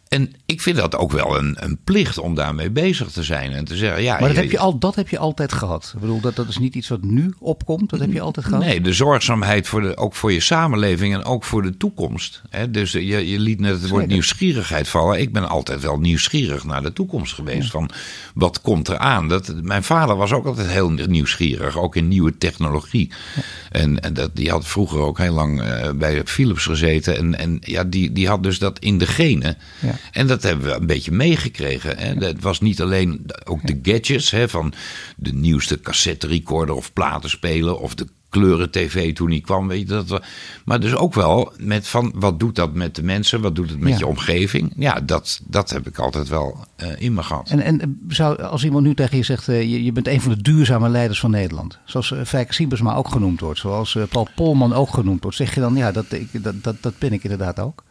[0.10, 3.52] En ik vind dat ook wel een, een plicht om daarmee bezig te zijn.
[3.52, 5.92] En te zeggen, ja, maar dat, heb je al, dat heb je altijd gehad.
[5.96, 7.90] Ik bedoel, dat, dat is niet iets wat nu opkomt.
[7.90, 8.64] Dat heb je altijd gehad.
[8.64, 12.42] Nee, de zorgzaamheid voor de, ook voor je samenleving en ook voor de toekomst.
[12.50, 12.72] Hè?
[12.72, 15.20] Dus je, je liet net het woord nieuwsgierigheid vallen.
[15.20, 17.64] Ik ben altijd wel nieuwsgierig naar de toekomst geweest.
[17.64, 17.70] Ja.
[17.70, 17.90] Van
[18.34, 19.28] wat komt er aan?
[19.28, 21.78] Dat, mijn vader was ook altijd heel nieuwsgierig.
[21.78, 23.12] Ook in nieuwe technologie.
[23.36, 23.42] Ja.
[23.72, 27.18] En, en dat, die had vroeger ook heel lang uh, bij Philips gezeten.
[27.18, 29.58] En, en ja, die, die had dus dat in de genen.
[29.80, 29.98] Ja.
[30.12, 32.20] En dat hebben we een beetje meegekregen.
[32.20, 34.74] Dat was niet alleen ook de gadgets hè, van
[35.18, 39.68] de nieuwste cassette recorder of platenspeler of de kleuren tv toen hij kwam.
[39.68, 40.22] Weet je, dat we,
[40.66, 43.42] maar dus ook wel met van wat doet dat met de mensen?
[43.42, 43.98] Wat doet het met ja.
[43.98, 44.74] je omgeving?
[44.76, 47.50] Ja, dat, dat heb ik altijd wel uh, in me gehad.
[47.50, 50.32] En, en zou, als iemand nu tegen je zegt, uh, je, je, bent een van
[50.32, 51.78] de duurzame leiders van Nederland.
[51.86, 53.60] Zoals uh, Fijke Siebersma ook genoemd wordt.
[53.60, 55.38] Zoals Paul Polman ook genoemd wordt.
[55.38, 57.84] Zeg je dan, ja, dat, ik, dat, dat, dat ben ik inderdaad ook.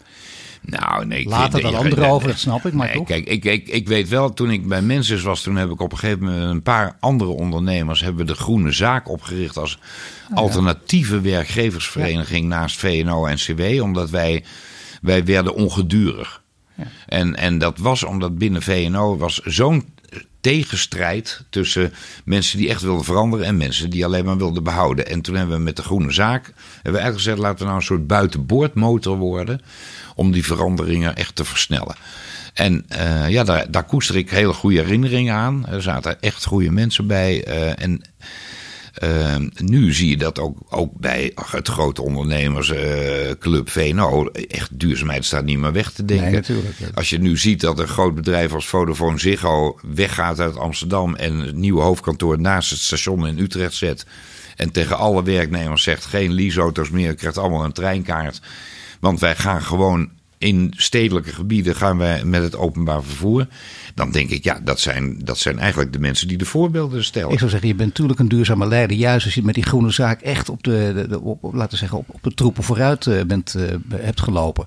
[0.62, 1.21] Nou, nee.
[1.21, 3.07] Ik Later dan anderen over, dat snap ik, maar nee, toch?
[3.07, 5.92] Kijk, ik, ik, ik weet wel, toen ik bij Mensis was, toen heb ik op
[5.92, 9.79] een gegeven moment een paar andere ondernemers hebben de Groene Zaak opgericht als
[10.31, 11.21] oh, alternatieve ja.
[11.21, 12.59] werkgeversvereniging ja.
[12.59, 14.44] naast VNO en CW, omdat wij,
[15.03, 16.42] wij werden ongedurig.
[16.75, 16.85] Ja.
[17.07, 19.85] En, en dat was omdat binnen VNO was zo'n
[20.40, 21.92] tegenstrijd tussen
[22.25, 25.07] mensen die echt wilden veranderen en mensen die alleen maar wilden behouden.
[25.07, 27.77] En toen hebben we met de Groene Zaak hebben we eigenlijk gezegd: laten we nou
[27.77, 29.61] een soort buitenboordmotor worden
[30.18, 31.96] om die veranderingen echt te versnellen.
[32.54, 35.66] En uh, ja, daar, daar koester ik hele goede herinneringen aan.
[35.66, 37.48] Er zaten echt goede mensen bij.
[37.48, 38.02] Uh, en
[39.04, 44.26] uh, nu zie je dat ook, ook bij het grote ondernemersclub VNO.
[44.26, 46.26] Echt duurzaamheid staat niet meer weg te denken.
[46.26, 46.76] Nee, natuurlijk.
[46.94, 51.38] Als je nu ziet dat een groot bedrijf als Vodafone Ziggo weggaat uit Amsterdam en
[51.38, 54.07] het nieuwe hoofdkantoor naast het station in Utrecht zet.
[54.57, 58.40] En tegen alle werknemers zegt geen leaseauto's meer, krijgt allemaal een treinkaart.
[59.00, 63.46] Want wij gaan gewoon in stedelijke gebieden gaan wij met het openbaar vervoer.
[63.94, 67.32] Dan denk ik, ja, dat zijn, dat zijn eigenlijk de mensen die de voorbeelden stellen.
[67.32, 68.96] Ik zou zeggen, je bent natuurlijk een duurzame leider.
[68.96, 71.06] Juist als je met die groene zaak echt op de,
[71.52, 73.62] laten zeggen, op, op de troepen vooruit uh, bent, uh,
[73.94, 74.66] hebt gelopen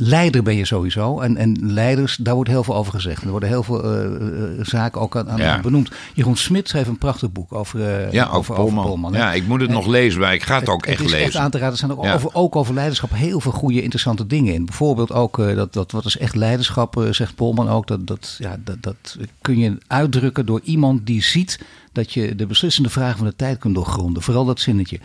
[0.00, 1.20] leider ben je sowieso.
[1.20, 3.22] En, en leiders, daar wordt heel veel over gezegd.
[3.22, 5.60] Er worden heel veel uh, zaken ook aan, aan ja.
[5.60, 5.90] benoemd.
[6.14, 9.12] Jeroen Smit schreef een prachtig boek over, uh, ja, over, over, Polman.
[9.12, 11.06] Ja, ik moet het en, nog lezen, maar ik ga het, het ook echt het
[11.06, 11.26] is lezen.
[11.26, 11.72] echt aan te raden.
[11.72, 12.14] Er staan ook, ja.
[12.14, 14.64] over, ook over leiderschap heel veel goede, interessante dingen in.
[14.64, 17.86] Bijvoorbeeld ook, uh, dat, dat, wat is echt leiderschap, zegt Polman ook.
[17.86, 21.60] Dat, dat, ja, dat, dat kun je uitdrukken door iemand die ziet
[21.92, 24.22] dat je de beslissende vragen van de tijd kunt doorgronden.
[24.22, 25.00] Vooral dat zinnetje.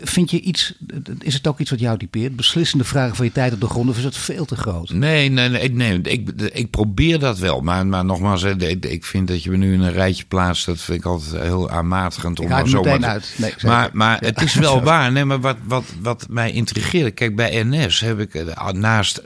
[0.00, 0.74] Vind je iets,
[1.18, 2.36] is het ook iets wat jou typeert?
[2.36, 4.90] Beslissende vragen van je tijd op de grond of is het veel te groot?
[4.90, 7.60] Nee, nee, nee, nee ik, ik probeer dat wel.
[7.60, 10.66] Maar, maar nogmaals, ik vind dat je me nu in een rijtje plaatst.
[10.66, 12.40] Dat vind ik altijd heel aanmatigend.
[12.40, 13.34] Om ik zo meteen uit.
[13.36, 15.12] Nee, maar maar het is wel waar.
[15.12, 17.14] Nee, maar wat, wat, wat mij intrigeert.
[17.14, 19.22] Kijk, bij NS heb ik naast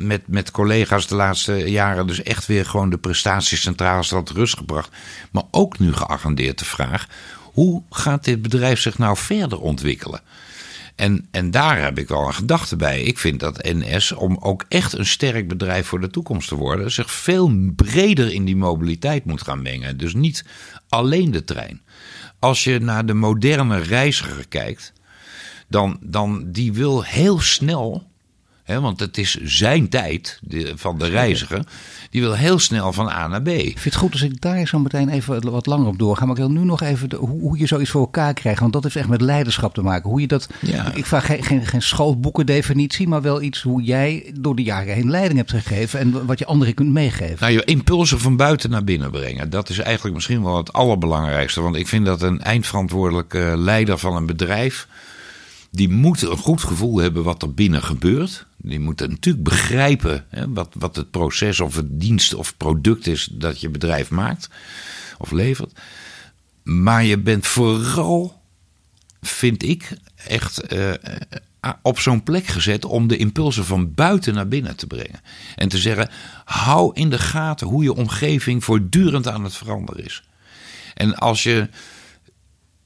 [0.00, 4.90] met, met collega's de laatste jaren dus echt weer gewoon de prestatiecentrales tot rust gebracht.
[5.30, 7.06] Maar ook nu geagendeerd de vraag
[7.56, 10.20] hoe gaat dit bedrijf zich nou verder ontwikkelen?
[10.94, 13.02] En, en daar heb ik wel een gedachte bij.
[13.02, 16.90] Ik vind dat NS, om ook echt een sterk bedrijf voor de toekomst te worden,
[16.90, 19.96] zich veel breder in die mobiliteit moet gaan mengen.
[19.96, 20.44] Dus niet
[20.88, 21.80] alleen de trein.
[22.38, 24.92] Als je naar de moderne reiziger kijkt,
[25.68, 28.06] dan, dan die wil heel snel
[28.66, 31.64] want het is zijn tijd de, van de reiziger.
[32.10, 33.48] Die wil heel snel van A naar B.
[33.48, 36.24] Ik vind het goed als ik daar zo meteen even wat langer op doorga.
[36.24, 38.60] Maar ik wil nu nog even de, hoe, hoe, je zoiets voor elkaar krijgt.
[38.60, 40.10] Want dat heeft echt met leiderschap te maken.
[40.10, 40.48] Hoe je dat,
[40.94, 43.08] Ik vraag geen, geen, geen schoolboekendefinitie.
[43.08, 46.00] Maar wel iets hoe jij door de jaren heen leiding hebt gegeven.
[46.00, 47.36] En wat je anderen kunt meegeven.
[47.40, 49.50] Nou, je impulsen van buiten naar binnen brengen.
[49.50, 51.60] Dat is eigenlijk misschien wel het allerbelangrijkste.
[51.60, 54.86] Want ik vind dat een eindverantwoordelijke leider van een bedrijf
[55.76, 58.46] die moeten een goed gevoel hebben wat er binnen gebeurt.
[58.56, 63.28] Die moeten natuurlijk begrijpen hè, wat, wat het proces of het dienst of product is
[63.32, 64.48] dat je bedrijf maakt
[65.18, 65.80] of levert.
[66.62, 68.42] Maar je bent vooral,
[69.20, 70.92] vind ik, echt eh,
[71.82, 75.20] op zo'n plek gezet om de impulsen van buiten naar binnen te brengen.
[75.54, 76.10] En te zeggen:
[76.44, 80.22] hou in de gaten hoe je omgeving voortdurend aan het veranderen is.
[80.94, 81.68] En als je,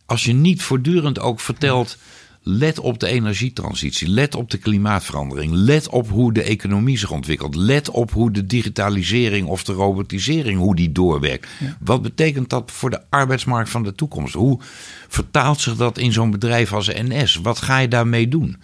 [0.07, 1.99] als je niet voortdurend ook vertelt
[2.43, 4.09] Let op de energietransitie.
[4.09, 5.53] Let op de klimaatverandering.
[5.53, 7.55] Let op hoe de economie zich ontwikkelt.
[7.55, 11.49] Let op hoe de digitalisering of de robotisering hoe die doorwerkt.
[11.80, 14.34] Wat betekent dat voor de arbeidsmarkt van de toekomst?
[14.34, 14.61] Hoe
[15.09, 17.36] vertaalt zich dat in zo'n bedrijf als NS?
[17.36, 18.57] Wat ga je daarmee doen?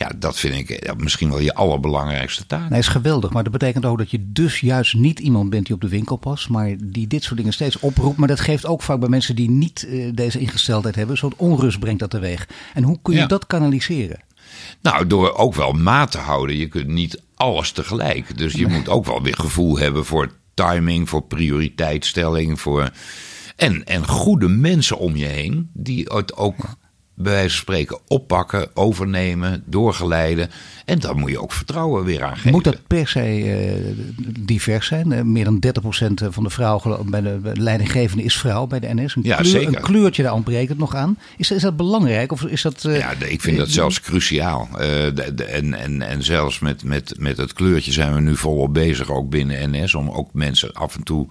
[0.00, 2.70] Ja, dat vind ik misschien wel je allerbelangrijkste taak.
[2.70, 3.30] Nee, is geweldig.
[3.30, 6.16] Maar dat betekent ook dat je dus juist niet iemand bent die op de winkel
[6.16, 8.16] past, maar die dit soort dingen steeds oproept.
[8.16, 11.78] Maar dat geeft ook vaak bij mensen die niet uh, deze ingesteldheid hebben, zo'n onrust
[11.78, 12.48] brengt dat teweeg.
[12.74, 14.20] En hoe kun je dat kanaliseren?
[14.82, 16.56] Nou, door ook wel maat te houden.
[16.56, 18.38] Je kunt niet alles tegelijk.
[18.38, 22.90] Dus je moet ook wel weer gevoel hebben voor timing, voor prioriteitsstelling, voor.
[23.56, 26.78] En, en goede mensen om je heen die het ook
[27.22, 30.50] bij wijze van spreken oppakken, overnemen, doorgeleiden.
[30.84, 32.50] En dan moet je ook vertrouwen weer aan geven.
[32.50, 34.04] Moet dat per se uh,
[34.38, 35.10] divers zijn?
[35.10, 39.16] Uh, meer dan 30% van de vrouwen bij de, leidinggevende is vrouw bij de NS.
[39.16, 39.76] Een, ja, kleur, zeker.
[39.76, 41.18] een kleurtje, daar ontbreekt het nog aan.
[41.36, 42.32] Is, is dat belangrijk?
[42.32, 44.68] Of is dat, uh, ja, ik vind dat zelfs cruciaal.
[44.72, 48.74] De, de, en, en, en zelfs met, met, met het kleurtje zijn we nu volop
[48.74, 51.28] bezig, ook binnen NS, om ook mensen af en toe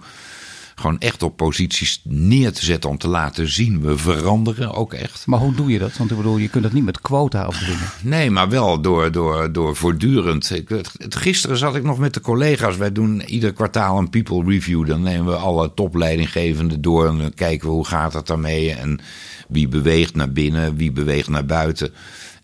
[0.80, 5.26] gewoon echt op posities neer te zetten om te laten zien we veranderen ook echt.
[5.26, 5.96] Maar hoe doe je dat?
[5.96, 7.88] Want ik bedoel, je kunt dat niet met quota afdwingen.
[8.02, 10.50] Nee, maar wel door, door, door voortdurend.
[10.50, 10.70] Ik,
[11.08, 12.76] gisteren zat ik nog met de collega's.
[12.76, 14.86] Wij doen ieder kwartaal een people review.
[14.86, 19.00] Dan nemen we alle topleidinggevenden door en dan kijken we hoe gaat het daarmee en
[19.48, 21.92] wie beweegt naar binnen, wie beweegt naar buiten.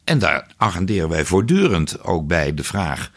[0.05, 3.11] En daar agenderen wij voortdurend ook bij de vraag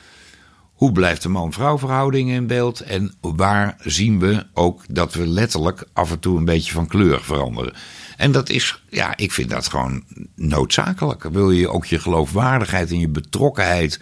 [0.80, 2.80] hoe blijft de man-vrouw verhouding in beeld?
[2.80, 7.22] En waar zien we ook dat we letterlijk af en toe een beetje van kleur
[7.22, 7.74] veranderen?
[8.18, 10.04] En dat is, ja, ik vind dat gewoon
[10.36, 11.24] noodzakelijk.
[11.24, 14.00] Wil je ook je geloofwaardigheid en je betrokkenheid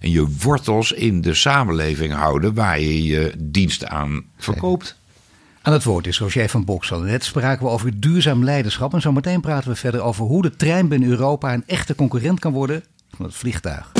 [0.00, 4.96] en je wortels in de samenleving houden waar je je dienst aan verkoopt?
[5.62, 7.00] Aan het woord is Roger van Boksel.
[7.00, 8.94] Net spraken we over duurzaam leiderschap.
[8.94, 12.52] En zometeen praten we verder over hoe de trein binnen Europa een echte concurrent kan
[12.52, 13.92] worden van het vliegtuig.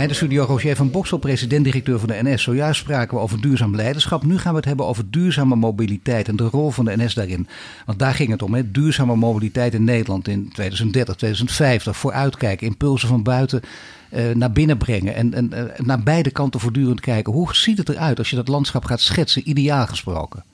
[0.00, 2.42] Bij de studio Roger van Boksel, president-directeur van de NS.
[2.42, 4.24] Zojuist spraken we over duurzaam leiderschap.
[4.24, 7.48] Nu gaan we het hebben over duurzame mobiliteit en de rol van de NS daarin.
[7.86, 8.70] Want daar ging het om, hè?
[8.70, 11.96] duurzame mobiliteit in Nederland in 2030, 2050.
[11.96, 13.60] Vooruitkijken, impulsen van buiten
[14.12, 15.14] uh, naar binnen brengen.
[15.14, 17.32] En, en uh, naar beide kanten voortdurend kijken.
[17.32, 20.44] Hoe ziet het eruit als je dat landschap gaat schetsen, ideaal gesproken?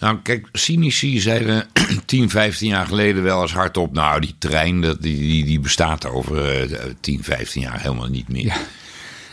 [0.00, 1.66] Nou, kijk, cynici zeiden
[2.04, 3.92] 10, 15 jaar geleden wel eens hardop...
[3.92, 8.28] nou, die trein dat, die, die, die bestaat over uh, 10, 15 jaar helemaal niet
[8.28, 8.44] meer.
[8.44, 8.56] Ja.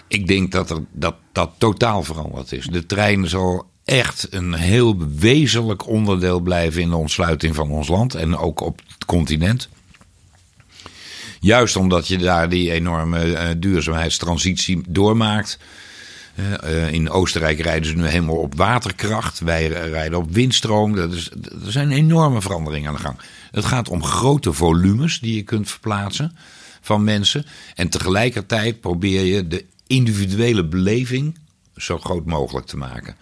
[0.08, 2.66] Ik denk dat, er, dat dat totaal veranderd is.
[2.66, 6.82] De trein zal echt een heel wezenlijk onderdeel blijven...
[6.82, 9.70] in de ontsluiting van ons land en ook op het continent.
[11.40, 15.60] Juist omdat je daar die enorme uh, duurzaamheidstransitie doormaakt...
[16.40, 19.40] Uh, in Oostenrijk rijden ze nu helemaal op waterkracht.
[19.40, 20.96] Wij rijden op windstroom.
[20.96, 21.32] Dat is,
[21.66, 23.20] er zijn enorme veranderingen aan de gang.
[23.52, 26.38] Het gaat om grote volumes die je kunt verplaatsen
[26.82, 27.46] van mensen.
[27.76, 31.38] En tegelijkertijd probeer je de individuele beleving
[31.78, 33.16] zo groot mogelijk te maken.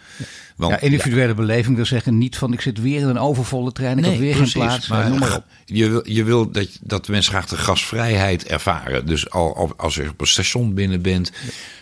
[0.56, 3.98] Want, ja, individuele beleving wil zeggen niet van ik zit weer in een overvolle trein,
[3.98, 4.88] ik nee, heb weer geen plaats.
[4.88, 5.44] Maar, noem maar op.
[5.66, 9.06] Je wil, je wil dat, dat mensen graag de gasvrijheid ervaren.
[9.06, 11.32] Dus al, als je op een station binnen bent,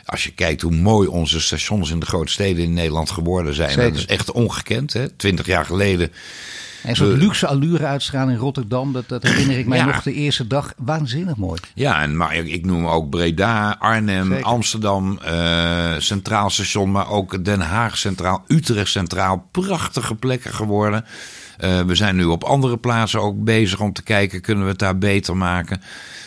[0.06, 3.78] als je kijkt hoe mooi onze stations in de grote steden in Nederland geworden zijn.
[3.78, 4.94] Dat is echt ongekend.
[4.94, 5.10] Hè?
[5.10, 6.12] Twintig jaar geleden
[6.84, 10.48] en zo'n luxe allure uitstraling in Rotterdam, dat, dat herinner ik mij nog de eerste
[10.48, 10.74] dag.
[10.78, 11.60] Waanzinnig mooi.
[11.74, 17.62] Ja, en maar ik noem ook Breda, Arnhem, Amsterdam, uh, Centraal Station, maar ook Den
[17.62, 19.48] Haag Centraal, Utrecht Centraal.
[19.52, 21.06] Prachtige plekken geworden.
[21.60, 24.80] Uh, we zijn nu op andere plaatsen ook bezig om te kijken, kunnen we het
[24.80, 25.82] daar beter maken.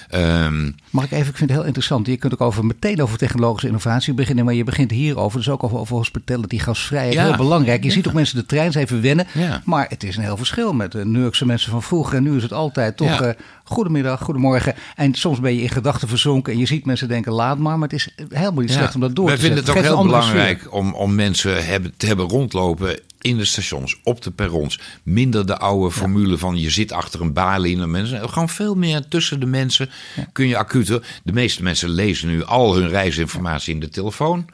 [0.08, 2.06] Ehm, Mag ik even, ik vind het heel interessant.
[2.06, 4.44] Je kunt ook over, meteen over technologische innovatie beginnen.
[4.44, 7.14] Maar je begint hierover, dus ook over, over hospitality, gasvrijheid.
[7.14, 7.24] Ja.
[7.24, 7.84] Heel belangrijk.
[7.84, 9.26] Je ziet ook mensen de trein even wennen.
[9.32, 9.62] Ja.
[9.64, 12.16] Maar het is een heel verschil met de Nurkse mensen van vroeger.
[12.16, 13.30] En nu is het altijd toch eh,
[13.64, 14.74] goedemiddag, goedemorgen.
[14.96, 16.52] En soms ben je in gedachten verzonken.
[16.52, 17.78] En je ziet mensen denken laat maar.
[17.78, 19.90] Maar het is helemaal niet slecht om dat door Wij te vinden het zetten.
[19.92, 24.30] ook heel belangrijk om, om mensen hebben, te hebben rondlopen in de stations, op de
[24.30, 24.80] perrons.
[25.02, 28.28] Minder de oude formule van je zit achter een balie en mensen.
[28.28, 29.90] Gewoon veel meer tussen de mensen
[30.32, 31.06] kun je acuter.
[31.24, 34.46] De meeste mensen lezen nu al hun reisinformatie in de telefoon.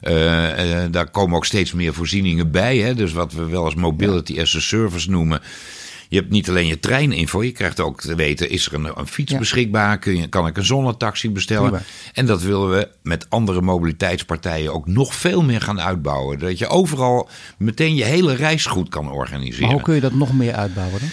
[0.00, 2.76] Eh, eh, daar komen ook steeds meer voorzieningen bij.
[2.76, 2.94] Hè?
[2.94, 5.40] Dus wat we wel als mobility as a service noemen.
[6.08, 9.06] Je hebt niet alleen je treininfo, je krijgt ook te weten: is er een, een
[9.06, 9.38] fiets Ja.
[9.38, 9.98] beschikbaar?
[9.98, 11.70] Kun je, kan ik een zonnetaxi bestellen?
[11.70, 11.84] Prima.
[12.12, 16.38] En dat willen we met andere mobiliteitspartijen ook nog veel meer gaan uitbouwen.
[16.38, 17.28] Dat je overal
[17.58, 19.70] meteen je hele reis goed kan Maar organiseren.
[19.70, 21.08] hoe kun je dat nog meer uitbouwen dan?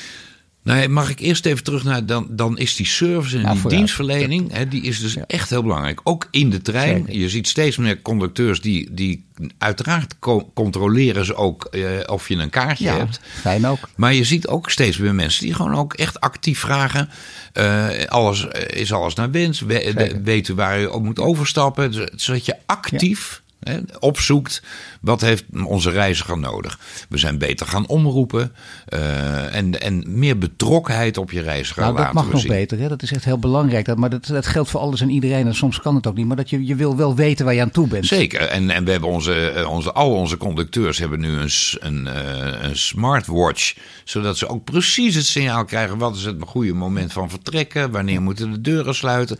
[0.64, 3.59] Nee, mag ik eerst even terug naar, dan, dan is die service en Ja, die
[3.59, 3.78] vooruit.
[3.80, 5.99] dienstverlening, hè, die is dus echt heel belangrijk.
[6.03, 6.97] Ook in de trein.
[7.05, 7.20] Zeker.
[7.22, 9.26] Je ziet steeds meer conducteurs die, die
[9.57, 13.20] uiteraard co- controleren ze ook eh, of je een kaartje Ja, hebt.
[13.41, 13.89] fijn ook.
[13.95, 17.09] Maar je ziet ook steeds meer mensen die gewoon ook echt actief vragen.
[17.53, 19.61] eh, alles, eh, is alles naar wens?
[19.61, 21.93] We, weten waar je op moet overstappen?
[21.93, 24.64] Z- Zodat je actief hè, opzoekt
[25.01, 26.80] wat heeft onze reiziger nodig.
[27.09, 28.51] We zijn beter gaan omroepen.
[28.86, 32.49] eh, en, en meer betrokkenheid op je reiziger Nou, dat laten mag we nog zien.
[32.51, 32.80] beter.
[32.80, 32.88] Hè?
[32.88, 33.86] Dat is echt heel belangrijk.
[33.86, 35.47] Dat, maar dat, dat geldt voor alles en iedereen.
[35.47, 36.26] En soms kan het ook niet.
[36.28, 38.05] Maar dat je, je wil wel weten waar je aan toe bent.
[38.05, 38.41] Zeker.
[38.41, 41.38] En, en we hebben onze, eh, onze, al onze conducteurs hebben nu
[41.80, 43.74] een, eh, een smartwatch.
[44.03, 45.97] Zodat ze ook precies het signaal krijgen.
[45.97, 47.91] Wat is het goede moment van vertrekken?
[47.91, 49.38] Wanneer moeten de deuren sluiten?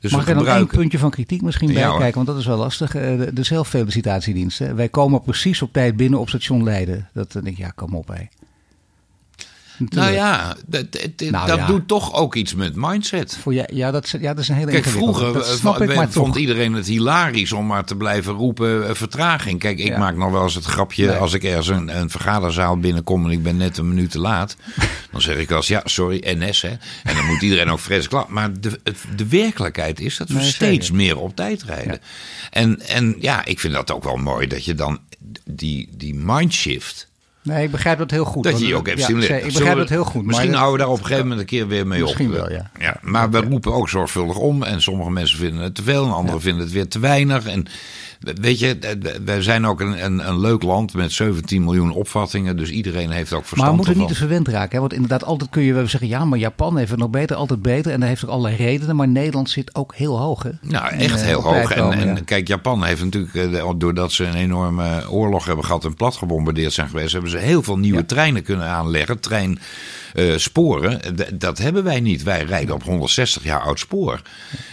[0.00, 2.14] Dus Mag ik er nog één puntje van kritiek misschien bij Ja, kijken?
[2.14, 2.94] Want dat is wel lastig.
[2.94, 3.02] Eh,
[3.32, 3.44] De,
[4.58, 4.74] hè.
[4.74, 7.08] Wij komen precies op tijd binnen op station Leiden.
[7.12, 8.24] Dat denk ik, ja, kom op hé.
[9.78, 11.66] Nou ja, dat, dat, Nou dat ja.
[11.66, 13.36] doet toch ook iets met mindset.
[13.42, 15.80] Voor jij, ja, dat, is- ja, dat is een hele Kijk, vroeger Dat eh, snap
[15.80, 16.36] ik, v- maar vond toch.
[16.40, 19.58] iedereen het hilarisch om maar te blijven roepen eh, vertraging.
[19.60, 19.98] Kijk, ik Ja.
[19.98, 21.16] maak nog wel eens het grapje Nee.
[21.16, 24.56] als ik ergens een, een vergaderzaal binnenkom en ik ben net een minuut te laat.
[25.12, 26.74] Dan zeg ik wel eens, ja, sorry, NS hè.
[27.04, 28.24] En dan moet iedereen ook fris klaar.
[28.28, 28.80] Maar de,
[29.16, 30.94] de werkelijkheid is dat we Nee, steeds zeker.
[31.02, 32.00] meer op tijd rijden.
[32.50, 34.98] En, en ja, ik vind dat ook wel mooi dat je dan
[35.44, 37.08] die, die mindshift...
[37.46, 38.44] Nee, ik begrijp dat heel goed.
[38.44, 39.44] Dat je je ook hebt ja, stimuleert.
[39.46, 40.24] Ik begrijp we- dat heel goed.
[40.26, 42.32] Misschien maar, houden we daar op een gegeven moment een keer weer mee Misschien op.
[42.32, 42.96] wel, ja.
[43.02, 44.62] maar we roepen ook zorgvuldig om.
[44.62, 46.04] En sommige mensen vinden het te veel.
[46.04, 47.46] En anderen vinden het weer te weinig.
[47.46, 47.66] En
[48.20, 48.78] weet je,
[49.24, 52.56] wij zijn ook een, een, een leuk land met 17 miljoen opvattingen.
[52.56, 54.06] Dus iedereen heeft ook verstand Maar we moeten ervan.
[54.08, 54.74] niet te verwend raken.
[54.74, 54.80] Hè?
[54.80, 56.08] Want inderdaad, altijd kun je wel zeggen...
[56.08, 57.92] ja, maar Japan heeft het nog beter, altijd beter.
[57.92, 58.96] En daar heeft ook allerlei redenen.
[58.96, 60.42] Maar Nederland zit ook heel hoog.
[60.42, 60.50] Hè?
[60.60, 61.70] Nou, echt eh, heel hoog.
[61.70, 65.94] En, en kijk, Japan heeft natuurlijk, eh, doordat ze een enorme oorlog hebben gehad en
[65.94, 68.04] plat gebombardeerd zijn geweest, hebben ze heel veel nieuwe Ja.
[68.04, 69.20] treinen kunnen aanleggen.
[70.16, 71.00] Treinsporen.
[71.38, 72.22] dat hebben wij niet.
[72.22, 74.22] Wij rijden op 160 jaar oud spoor.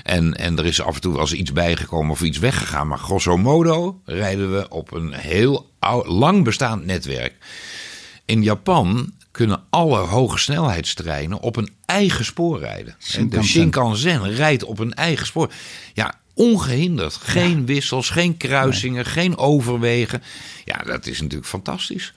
[0.03, 2.87] En, en er is af en toe wel eens iets bijgekomen of iets weggegaan.
[2.87, 7.33] Maar grosso modo rijden we op een heel oud, lang bestaand netwerk.
[8.25, 12.93] In Japan kunnen alle hoge snelheidstreinen op een eigen spoor rijden.
[12.93, 13.49] En de Shinkansen.
[13.49, 15.53] Shinkansen rijdt op een eigen spoor.
[15.93, 17.15] Ja, ongehinderd.
[17.15, 20.23] Geen wissels, geen kruisingen, geen overwegen.
[20.65, 22.13] Ja, dat is natuurlijk fantastisch.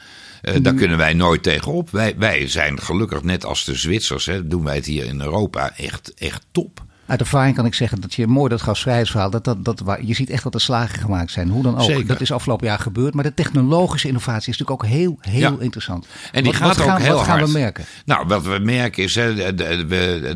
[0.46, 1.90] Eh, daar kunnen wij nooit tegenop.
[1.90, 5.76] Wij, wij zijn gelukkig, net als de Zwitsers, hè, doen wij het hier in Europa
[5.76, 6.84] echt, echt top.
[7.06, 10.30] Uit ervaring kan ik zeggen dat je mooi dat gasvrijheidsverhaal, dat, dat, dat, je ziet
[10.30, 11.48] echt dat er slagen gemaakt zijn.
[11.48, 11.82] Hoe dan ook.
[11.82, 12.06] Zeker.
[12.06, 13.14] Dat is afgelopen jaar gebeurd.
[13.14, 15.56] Maar de technologische innovatie is natuurlijk ook heel, heel Ja.
[15.60, 16.06] interessant.
[16.32, 17.52] En die Wat- gaat wat ook gaan, heel Wat gaan hard.
[17.52, 17.84] we merken?
[18.04, 19.54] Nou, wat we merken is, hè,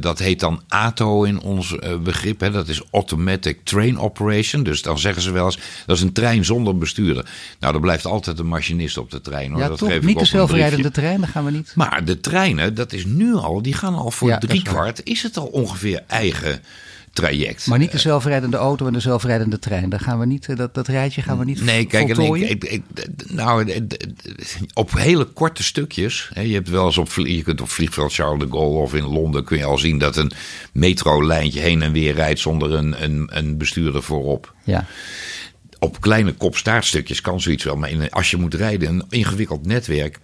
[0.01, 2.41] dat heet dan ATO in ons eh, begrip.
[2.41, 4.62] Hè, dat is Automatic Train Operation.
[4.62, 7.31] Dus dan zeggen ze wel eens, dat is een trein zonder bestuurder.
[7.61, 9.51] Nou, er blijft altijd een machinist op de trein.
[9.51, 9.61] Hoor.
[9.61, 9.89] Ja, dat toch?
[9.89, 10.91] geef Niet de zelfrijdende briefje.
[11.01, 11.73] trein, dan gaan we niet.
[11.75, 15.01] Maar de treinen, dat is nu al, die gaan al voor Ja, dat is driekwart,
[15.05, 16.60] is het al ongeveer eigen
[17.13, 17.67] traject.
[17.67, 19.89] Maar niet de zelfrijdende auto en de zelfrijdende trein.
[19.89, 22.51] Daar gaan we niet, eh, dat, dat rijtje gaan we niet Nee, kijk, voltooien.
[22.51, 22.83] ik, ik,
[23.27, 23.87] nou,
[24.75, 26.31] op hele korte stukjes.
[26.35, 29.05] Hè, je hebt wel eens op, je kunt op vliegveld Charles de Gaulle of in
[29.05, 30.33] Londen kun je al zien dat een
[30.73, 34.55] metrolijntje heen en weer rijdt zonder een, een, een bestuurder voorop.
[34.65, 34.87] Ja.
[35.79, 40.19] Op kleine kopstaartstukjes kan zoiets wel, maar als je moet rijden, een ingewikkeld netwerk.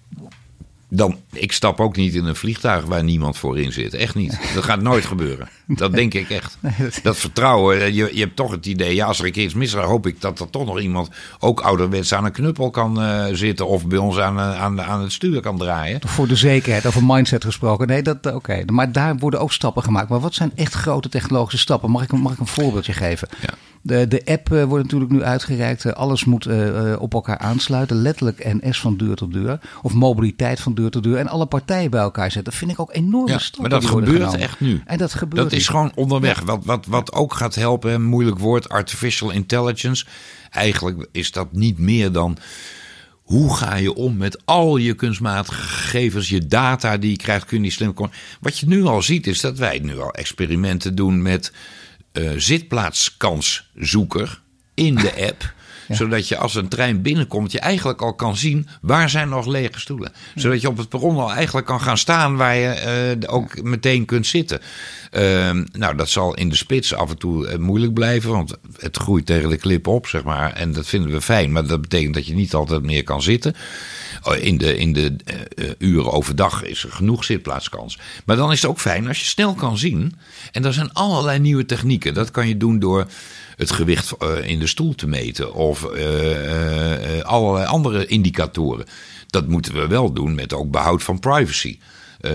[0.89, 3.95] Dan, ik stap ook niet in een vliegtuig waar niemand voor in zit.
[3.95, 4.39] Echt niet.
[4.55, 5.49] Dat gaat nooit gebeuren.
[5.67, 6.59] Dat denk ik echt.
[7.03, 9.55] dat- vertrouwen, eh, je, je hebt toch het idee, ja, als er een keer iets
[9.55, 11.09] mis is, dan hoop ik dat er toch nog iemand
[11.39, 15.03] ook ouderwets aan een knuppel kan eh, zitten of bij ons aan, eh, aan, aan
[15.03, 16.01] het stuur kan draaien.
[16.05, 17.87] Voor de zekerheid, over mindset gesproken.
[17.87, 18.63] Nee, dat oké.
[18.73, 20.09] Maar daar worden ook stappen gemaakt.
[20.09, 21.91] Maar wat zijn echt grote technologische stappen?
[21.91, 23.29] Mag ik, mag ik een voorbeeldje geven?
[23.41, 23.55] Ja.
[23.87, 25.85] De, de app eh, wordt natuurlijk nu uitgereikt.
[25.85, 27.97] Eh, alles moet eh, op elkaar aansluiten.
[27.97, 29.61] Letterlijk NS van deur tot deur.
[29.83, 31.17] Of mobiliteit van deur tot deur.
[31.17, 32.45] En alle partijen bij elkaar zetten.
[32.45, 34.39] Dat vind ik ook enorme Ja, maar dat gebeurt genomen.
[34.41, 34.83] echt nu.
[34.87, 35.75] En dat gebeurt Dat is nu.
[35.75, 36.41] gewoon onderweg.
[36.41, 40.05] Wat, wat, wat ook gaat helpen, een moeilijk woord, artificial intelligence.
[40.51, 42.37] Eigenlijk is dat niet meer dan
[43.23, 47.57] hoe ga je om met al je kunstmatige gegevens, je data die je krijgt, kun
[47.57, 47.95] je die slim.
[47.95, 48.11] kon-
[48.41, 51.53] Wat je nu al ziet is dat wij nu al experimenten doen met
[52.37, 54.41] zitplaatskanszoeker
[54.75, 55.55] in de app.
[55.89, 59.81] Zodat je als een trein binnenkomt, je eigenlijk al kan zien waar zijn nog lege
[59.81, 60.13] stoelen.
[60.35, 64.05] Zodat je op het perron al eigenlijk kan gaan staan waar je eh, ook meteen
[64.05, 64.61] kunt zitten.
[65.11, 68.97] Ehm, nou, dat zal in de spits af en toe eh, moeilijk blijven, want het
[68.97, 70.53] groeit tegen de klip op, zeg maar.
[70.53, 73.55] En dat vinden we fijn, maar dat betekent dat je niet altijd meer kan zitten.
[74.23, 77.99] Oh, In de, in de eh, uren overdag is er genoeg zitplaatskans.
[78.25, 80.15] Maar dan is het ook fijn als je snel kan zien.
[80.53, 82.15] En er zijn allerlei nieuwe technieken.
[82.15, 83.07] Dat kan je doen door
[83.57, 85.55] het gewicht eh, in de stoel te meten.
[85.55, 88.87] Of eh, eh, allerlei andere indicatoren.
[89.27, 91.79] Dat moeten we wel doen met ook behoud van privacy.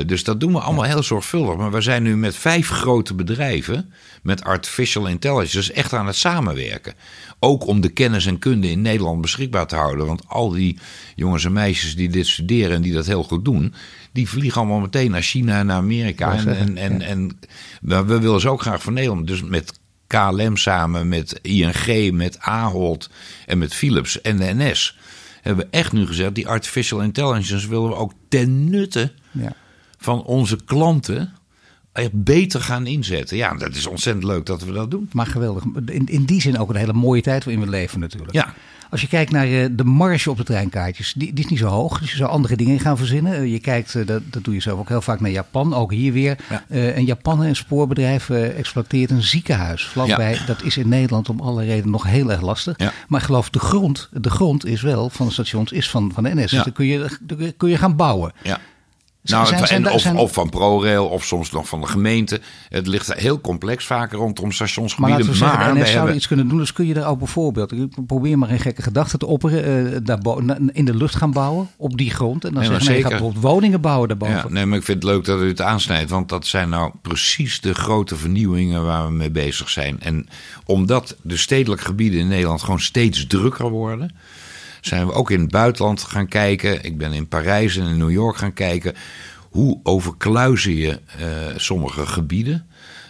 [0.05, 1.55] Dus dat doen we allemaal heel zorgvuldig.
[1.55, 6.93] Maar we zijn nu met vijf grote bedrijven met artificial intelligence echt aan het samenwerken.
[7.39, 10.05] Ook om de kennis en kunde in Nederland beschikbaar te houden.
[10.05, 10.79] Want al die
[11.15, 13.73] jongens en meisjes die dit studeren en die dat heel goed doen,
[14.11, 16.33] die vliegen allemaal meteen naar China en naar Amerika.
[16.33, 17.37] En, en, en, en
[17.81, 19.27] we, we willen ze ook graag van Nederland.
[19.27, 19.79] Dus met
[20.11, 23.09] KLM samen, met ING, met Ahold
[23.45, 24.97] en met Philips en de NS
[25.41, 29.53] hebben we echt nu gezegd, die artificial intelligence willen we ook ten nutte Ja.
[29.97, 31.33] van onze klanten
[32.11, 33.37] beter gaan inzetten.
[33.37, 35.09] Ja, dat is ontzettend leuk dat we dat doen.
[35.11, 35.63] Maar geweldig.
[35.85, 38.33] In, in die zin ook een hele mooie tijd waarin we leven natuurlijk.
[38.33, 38.53] Ja.
[38.89, 41.67] Als je kijkt naar eh, de marge op de treinkaartjes, die, die is niet zo
[41.67, 41.99] hoog.
[41.99, 43.33] Dus je zou andere dingen gaan verzinnen.
[43.33, 45.73] Eh, je kijkt, eh, dat, dat doe je zelf ook heel vaak naar Japan.
[45.73, 46.37] Ook hier weer.
[46.49, 46.63] Ja.
[46.69, 50.37] Een Japan, een spoorbedrijf, exploiteert een ziekenhuis vlakbij.
[50.45, 52.73] Dat is in Nederland om alle redenen nog heel erg lastig.
[52.77, 52.93] Ja.
[53.07, 56.23] Maar ik geloof de grond, de grond is wel van de stations, is van, van
[56.23, 56.41] de NS.
[56.41, 56.63] Dus Ja.
[56.63, 58.31] dan kun je, kun je gaan bouwen.
[59.23, 61.87] Nou, zijn- zijn en daar- of, zijn- of van ProRail of soms nog van de
[61.87, 62.41] gemeente.
[62.69, 65.17] Het ligt heel complex vaker rondom Maar stationsgebieden.
[65.17, 65.37] laten we
[65.79, 66.57] zeggen, hebben- iets kunnen doen.
[66.57, 69.63] Dus kun je er ook bijvoorbeeld, ik probeer maar een gekke gedachte te opperen,
[70.05, 72.45] eh, na- in de lucht gaan bouwen op die grond.
[72.45, 74.35] En dan Nee, maar zeggen nee, je gaat bijvoorbeeld woningen bouwen daarboven.
[74.35, 76.09] Ja, nee, maar ik vind het leuk dat u het aansnijdt.
[76.09, 79.99] Want dat zijn nou precies de grote vernieuwingen waar we mee bezig zijn.
[79.99, 80.27] En
[80.65, 84.15] omdat de stedelijke gebieden in Nederland gewoon steeds drukker worden.
[84.81, 86.83] Zijn we ook in het buitenland gaan kijken.
[86.83, 88.93] Ik ben in Parijs en in New York gaan kijken.
[89.49, 92.65] Hoe overkluizen je eh, sommige gebieden.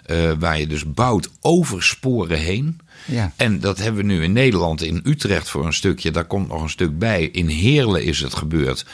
[0.05, 2.80] eh, waar je dus bouwt over sporen heen.
[3.05, 3.32] Ja.
[3.36, 6.11] En dat hebben we nu in Nederland, in Utrecht voor een stukje.
[6.11, 7.24] Daar komt nog een stuk bij.
[7.24, 8.86] In Heerlen is het gebeurd.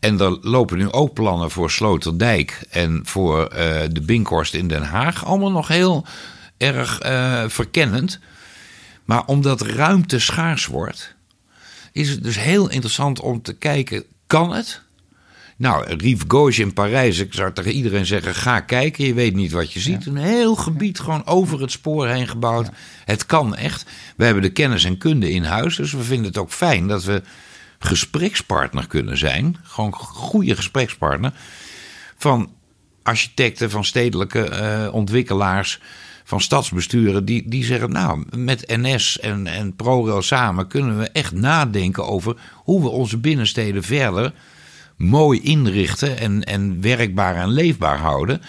[0.00, 4.82] En er lopen nu ook plannen voor Sloterdijk en voor eh, de Binkhorst in Den
[4.82, 5.24] Haag.
[5.24, 6.06] Allemaal nog heel
[6.56, 6.98] erg
[7.52, 8.18] verkennend.
[9.04, 11.14] Maar omdat ruimte schaars wordt,
[11.98, 14.82] is het dus heel interessant om te kijken: kan het?
[15.56, 19.52] Nou, Rive Gauche in Parijs, ik zou tegen iedereen zeggen: ga kijken, je weet niet
[19.52, 20.06] wat je ziet.
[20.06, 22.70] Een heel gebied gewoon over het spoor heen gebouwd.
[23.04, 23.90] Het kan echt.
[24.16, 27.04] We hebben de kennis en kunde in huis, dus we vinden het ook fijn dat
[27.04, 27.22] we
[27.78, 29.56] gesprekspartner kunnen zijn.
[29.62, 31.32] Gewoon goede gesprekspartner.
[32.16, 32.52] Van
[33.02, 35.80] architecten, van stedelijke eh, ontwikkelaars,
[36.28, 37.24] van stadsbesturen.
[37.24, 42.36] Die, die zeggen, nou, met NS en, en ProRail samen kunnen we echt nadenken over
[42.54, 44.32] hoe we onze binnensteden verder
[44.96, 48.42] mooi inrichten en, en werkbaar en leefbaar houden.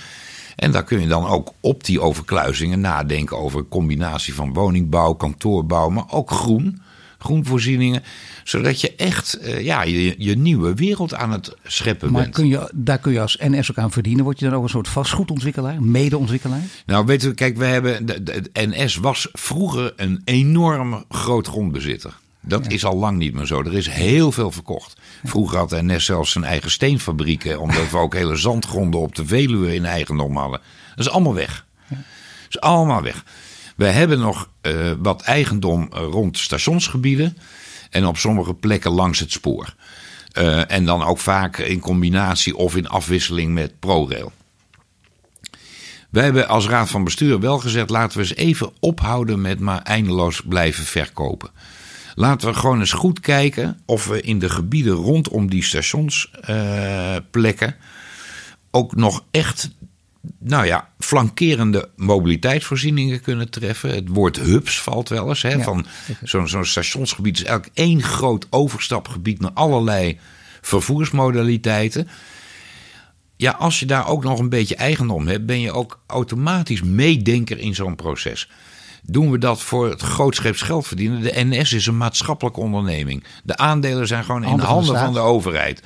[0.55, 5.13] En daar kun je dan ook op die overkluizingen nadenken over een combinatie van woningbouw,
[5.13, 6.81] kantoorbouw, maar ook groen,
[7.19, 8.03] groenvoorzieningen.
[8.43, 12.33] Zodat je echt eh, ja, je, je nieuwe wereld aan het scheppen Maar bent.
[12.33, 14.23] kun je, daar kun je als NS ook aan verdienen.
[14.23, 16.61] Word je dan ook een soort vastgoedontwikkelaar, medeontwikkelaar?
[16.85, 18.05] Nou, weet u, kijk, we hebben.
[18.05, 22.13] De, de, de NS was vroeger een enorm groot grondbezitter.
[22.41, 23.59] Dat is al lang niet meer zo.
[23.59, 24.95] Er is heel veel verkocht.
[25.23, 29.75] Vroeger had NS zelfs zijn eigen steenfabrieken, omdat we ook hele zandgronden op de Veluwe
[29.75, 30.59] in eigendom hadden.
[30.95, 31.65] Dat is allemaal weg.
[31.87, 31.97] Dat
[32.49, 33.23] is allemaal weg.
[33.79, 37.37] We hebben nog eh, wat eigendom eh, rond stationsgebieden
[37.89, 39.75] en op sommige plekken langs het spoor.
[40.31, 44.31] Eh, en dan ook vaak in combinatie of in afwisseling met ProRail.
[46.09, 49.81] Wij hebben als raad van bestuur wel gezegd: laten we eens even ophouden met maar
[49.81, 51.49] eindeloos blijven verkopen.
[52.15, 57.75] Laten we gewoon eens goed kijken of we in de gebieden rondom die stationsplekken
[58.71, 59.69] ook nog echt,
[60.39, 63.89] nou ja, flankerende mobiliteitsvoorzieningen kunnen treffen.
[63.89, 65.41] Het woord hubs valt wel eens.
[65.41, 65.85] Hè, Ja, van
[66.23, 70.19] zo'n zo'n stationsgebied is eigenlijk één groot overstapgebied naar allerlei
[70.61, 72.07] vervoersmodaliteiten.
[73.35, 77.57] Ja, als je daar ook nog een beetje eigendom hebt, ben je ook automatisch meedenker
[77.57, 78.49] in zo'n proces.
[79.03, 81.21] doen we dat voor het grootscheeps geld verdienen.
[81.21, 83.23] De NS is een maatschappelijke onderneming.
[83.43, 85.83] De aandelen zijn gewoon in Handen van de handen van de overheid.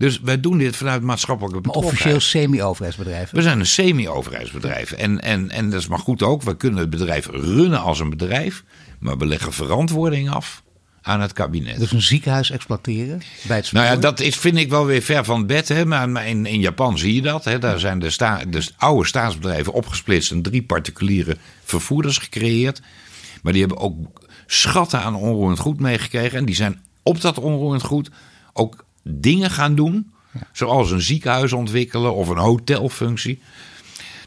[0.00, 2.16] Dus wij doen dit vanuit maatschappelijke Maar betrokkenheid.
[2.16, 3.30] officieel semi-overheidsbedrijf.
[3.30, 4.92] We zijn een semi-overheidsbedrijf.
[4.92, 6.42] En, en, en dat is maar goed ook.
[6.42, 8.64] We kunnen het bedrijf runnen als een bedrijf.
[8.98, 10.62] Maar we leggen verantwoording af
[11.02, 11.78] aan het kabinet.
[11.78, 13.80] Dus een ziekenhuis exploiteren bij het spoor.
[13.80, 15.68] Nou ja, dat is, vind ik wel weer ver van het bed.
[15.68, 15.84] Hè?
[15.84, 17.44] Maar maar in, in Japan zie je dat.
[17.44, 17.58] Hè?
[17.58, 22.80] Daar zijn de, sta, de oude staatsbedrijven opgesplitst en drie particuliere vervoerders gecreëerd.
[23.42, 23.96] Maar die hebben ook
[24.46, 26.38] schatten aan onroerend goed meegekregen.
[26.38, 28.10] En die zijn op dat onroerend goed
[28.52, 30.12] ook dingen gaan doen.
[30.52, 33.40] Zoals een ziekenhuis ontwikkelen of een hotelfunctie.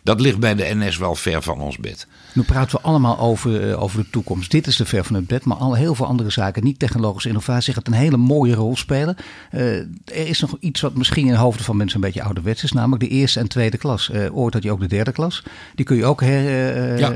[0.04, 2.08] Dat ligt bij de NS wel ver van ons bed.
[2.34, 4.52] Nu praten we allemaal over, eh, over de toekomst.
[4.52, 7.28] Dit is de ver van het bed, maar al heel veel andere zaken, niet technologische
[7.28, 9.16] innovatie, gaat een hele mooie rol spelen.
[9.52, 9.88] Eh, er
[10.28, 13.02] is nog iets wat misschien in de hoofden van mensen een beetje ouderwets is, namelijk
[13.04, 14.10] de eerste en tweede klas.
[14.10, 15.44] Eh, ooit had je ook de derde klas.
[15.76, 17.14] Die kun je ook, her, Ja.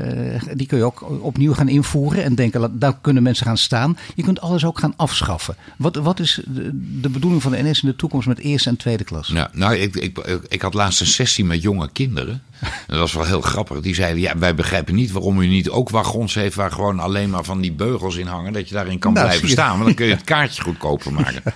[0.54, 3.98] die kun je ook opnieuw gaan invoeren en denken, daar kunnen mensen gaan staan.
[4.14, 5.56] Je kunt alles ook gaan afschaffen.
[5.76, 6.70] Wat, wat is de,
[7.00, 9.28] de bedoeling van de NS in de toekomst met eerste en tweede klas?
[9.28, 10.18] Ja, nou, ik, ik,
[10.48, 12.42] ik had laatst een sessie met jonge kinderen.
[12.86, 13.80] Dat was wel heel grappig.
[13.80, 16.54] Die zeiden, ja, wij begrijpen niet waarom u niet ook wagons heeft...
[16.54, 18.52] waar gewoon alleen maar van die beugels in hangen...
[18.52, 19.72] dat je daarin kan Nou, blijven staan.
[19.72, 21.42] Want dan kun je het kaartje goedkoper maken.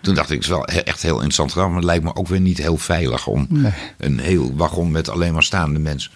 [0.00, 2.40] Toen dacht ik, het is wel echt heel interessant maar het lijkt me ook weer
[2.40, 3.26] niet heel veilig...
[3.26, 3.72] om Nee.
[3.98, 6.10] een heel wagon met alleen maar staande mensen...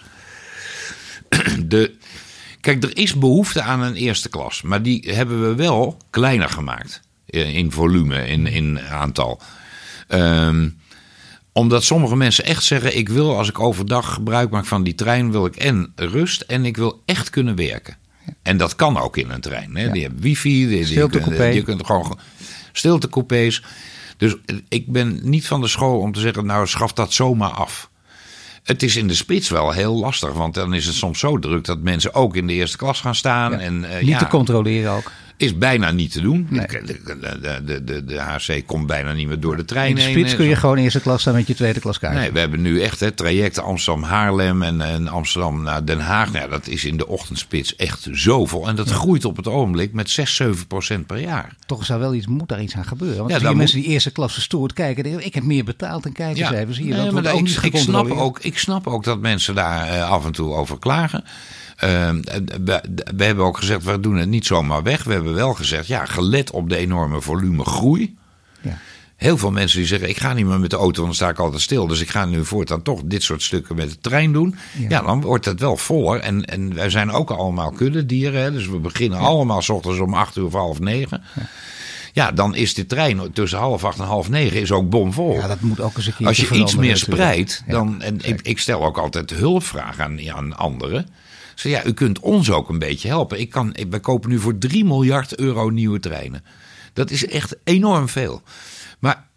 [1.65, 1.95] De,
[2.61, 4.61] kijk, er is behoefte aan een eerste klas.
[4.61, 7.01] Maar die hebben we wel kleiner gemaakt.
[7.25, 9.41] In, in volume, in, in aantal.
[10.07, 10.69] Ehm,
[11.51, 15.31] omdat sommige mensen echt zeggen: ik wil als ik overdag gebruik maak van die trein,
[15.31, 17.97] wil ik en rust en ik wil echt kunnen werken.
[18.41, 19.75] En dat kan ook in een trein.
[19.75, 19.91] Hè?
[19.91, 21.43] Die hebben wifi, die, die, Stiltecoupé.
[21.43, 22.19] je kunt gewoon
[22.71, 23.63] stiltecoupés.
[24.17, 24.35] Dus
[24.67, 27.89] ik ben niet van de school om te zeggen: nou, schaf dat zomaar af.
[28.63, 31.65] Het is in de spits wel heel lastig, want dan is het soms zo druk
[31.65, 33.53] dat mensen ook in de eerste klas gaan staan.
[33.53, 35.11] En, eh, Niet ja, te controleren ook.
[35.39, 36.47] Is bijna niet te doen.
[36.49, 36.67] Nee.
[36.67, 36.99] De,
[37.63, 40.45] de, de, de, HC komt bijna niet meer door de trein In de spits kun
[40.45, 42.15] je gewoon eerste klas staan met je tweede klas kaart.
[42.15, 46.31] Nee, we hebben nu echt hè, trajecten Amsterdam-Haarlem en, en Amsterdam naar Den Haag.
[46.31, 48.67] Nou, ja, dat is in de ochtendspits echt zoveel.
[48.67, 51.55] En dat groeit op het ogenblik met 6, 7 procent per jaar.
[51.65, 53.17] Toch zou wel iets, moet daar iets aan gebeuren.
[53.17, 56.13] Want Ja, als hier mensen die eerste klas verstoord kijken, ik heb meer betaald en
[56.13, 56.73] kijk eens even.
[56.73, 59.55] Zie je, Nee, dat maar ook ik, ik, snap ook, ik snap ook dat mensen
[59.55, 61.23] daar eh, af en toe over klagen.
[61.79, 62.09] Eh,
[62.63, 62.81] we,
[63.15, 65.03] we hebben ook gezegd, we doen het niet zomaar weg.
[65.03, 68.17] We hebben wel gezegd, ja, gelet op de enorme volume groei.
[68.61, 68.77] Ja.
[69.15, 71.29] Heel veel mensen die zeggen, ik ga niet meer met de auto, want dan sta
[71.29, 71.87] ik altijd stil.
[71.87, 74.55] Dus ik ga nu voortaan toch dit soort stukken met de trein doen.
[74.77, 74.85] Ja.
[74.89, 76.19] Ja, dan wordt het wel voller.
[76.19, 78.41] En, en wij zijn ook allemaal kuddedieren.
[78.41, 78.51] Hè?
[78.51, 81.23] Dus we beginnen allemaal 's ochtends om acht uur of half negen.
[82.13, 82.31] Ja.
[82.31, 85.33] dan is de trein tussen half acht en half negen is ook bomvol.
[85.33, 88.01] Ja, dat moet ook eens een keer Als je iets meer spreidt, Ja, dan.
[88.01, 91.07] En ik, ik stel ook altijd hulpvragen aan, aan anderen.
[91.59, 93.39] Zeg ja, u kunt ons ook een beetje helpen.
[93.39, 96.43] Ik kan, wij kopen nu voor 3 miljard euro nieuwe treinen.
[96.93, 98.41] Dat is echt enorm veel.
[98.99, 99.27] Maar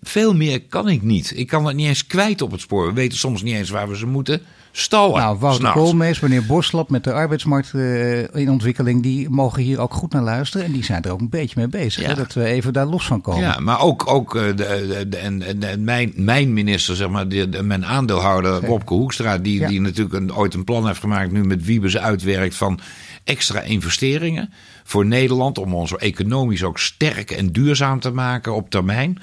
[0.00, 1.32] veel meer kan ik niet.
[1.36, 2.86] Ik kan het niet eens kwijt op het spoor.
[2.86, 4.42] We weten soms niet eens waar we ze moeten
[4.72, 5.18] stallen.
[5.20, 5.70] Nou, Wouter.
[5.72, 10.22] Koolmees, meneer Borslap met de arbeidsmarkt eh, in ontwikkeling, die mogen hier ook goed naar
[10.22, 10.66] luisteren.
[10.66, 12.08] En die zijn er ook een beetje mee bezig, Ja.
[12.08, 13.40] hè, dat we even daar los van komen.
[13.40, 17.26] Ja, maar ook, ook eh, de, de, de- en, mijn, mijn minister, zeg maar,
[17.62, 19.68] mijn aandeelhouder Wopke Hoekstra, die, Ja.
[19.68, 22.80] die natuurlijk een, ooit een plan heeft gemaakt, nu met Wiebes uitwerkt van
[23.24, 24.52] extra investeringen
[24.84, 29.18] voor Nederland om ons economisch ook sterk en duurzaam te maken op termijn.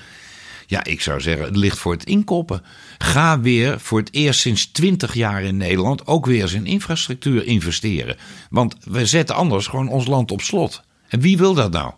[0.70, 2.62] Ja, ik zou zeggen, het ligt voor het inkoppen.
[2.98, 7.46] Ga weer voor het eerst sinds 20 jaar in Nederland ook weer eens in infrastructuur
[7.46, 8.18] investeren.
[8.50, 10.84] Want we zetten anders gewoon ons land op slot.
[11.08, 11.92] En wie wil dat nou?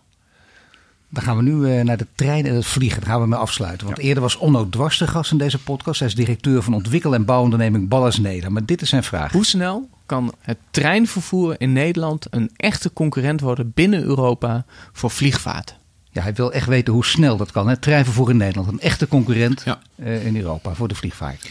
[1.09, 2.99] Dan gaan we nu eh, naar de trein en het vliegen.
[2.99, 3.87] Daar gaan we mee afsluiten.
[3.87, 5.99] Want eerder was Onno Dwars de gast in deze podcast.
[5.99, 8.51] Hij is directeur van ontwikkel- en bouwonderneming Ballas Neder.
[8.51, 9.31] Maar dit is zijn vraag.
[9.31, 15.78] Hoe snel kan het treinvervoer in Nederland een echte concurrent worden binnen Europa voor vliegvaart?
[16.11, 17.67] Ja, hij wil echt weten hoe snel dat kan.
[17.67, 19.79] Het treinvervoer in Nederland, een echte concurrent Ja.
[19.95, 21.49] eh, in Europa voor de vliegvaart.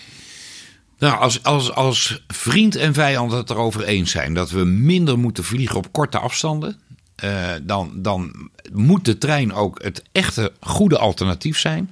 [0.98, 5.44] Nou, als, als, als vriend en vijand het erover eens zijn dat we minder moeten
[5.44, 6.76] vliegen op korte afstanden,
[7.14, 11.90] eh, dan, dan moet de trein ook het echte goede alternatief zijn.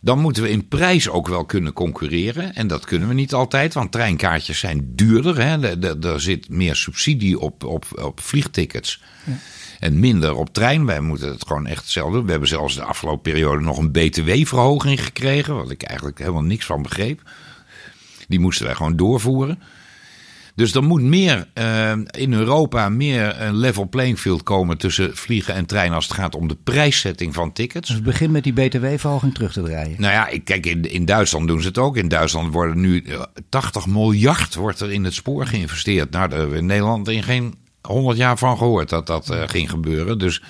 [0.00, 2.54] Dan moeten we in prijs ook wel kunnen concurreren.
[2.54, 5.36] En dat kunnen we niet altijd, want treinkaartjes zijn duurder.
[5.42, 5.62] Hè.
[5.68, 9.02] Er- Er er zit meer subsidie op, op, op vliegtickets.
[9.80, 10.86] En minder op trein.
[10.86, 12.24] Wij moeten het gewoon echt hetzelfde doen.
[12.24, 15.54] We hebben zelfs de afgelopen periode nog een btw-verhoging gekregen.
[15.54, 17.22] Wat ik eigenlijk helemaal niks van begreep.
[18.28, 19.58] Die moesten wij gewoon doorvoeren.
[20.54, 25.54] Dus er moet meer uh, in Europa meer een level playing field komen tussen vliegen
[25.54, 27.88] en trein als het gaat om de prijszetting van tickets.
[27.88, 30.00] Dus begin met die btw-verhoging terug te draaien.
[30.00, 31.96] Nou ja, ik, kijk, in, in Duitsland doen ze het ook.
[31.96, 33.04] In Duitsland worden nu
[33.48, 36.10] 80 miljard wordt er in het spoor geïnvesteerd.
[36.10, 39.42] Nou, daar hebben we in Nederland in geen 100 jaar van gehoord dat dat uh,
[39.46, 40.18] ging gebeuren.
[40.18, 40.42] Dus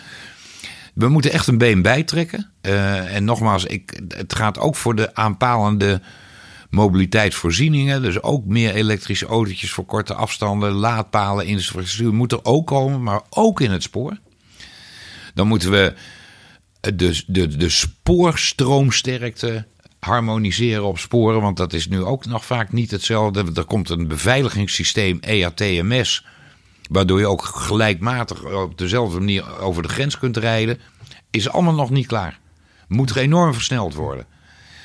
[0.94, 2.50] we moeten echt een been bijtrekken.
[2.62, 6.00] Uh, en nogmaals, ik, het gaat ook voor de aanpalende
[6.70, 8.02] mobiliteitsvoorzieningen.
[8.02, 13.20] Dus ook meer elektrische autootjes voor korte afstanden, laadpalen, infrastructuur moet er ook komen, maar
[13.30, 14.18] ook in het spoor.
[15.34, 15.94] Dan moeten we
[16.80, 19.66] de, de, de spoorstroomsterkte
[20.00, 23.44] harmoniseren op sporen, want dat is nu ook nog vaak niet hetzelfde.
[23.54, 26.26] Er komt een beveiligingssysteem EATMS,
[26.90, 30.78] waardoor je ook gelijkmatig op dezelfde manier over de grens kunt rijden.
[31.30, 32.38] Is allemaal nog niet klaar.
[32.88, 34.26] Moet er enorm versneld worden.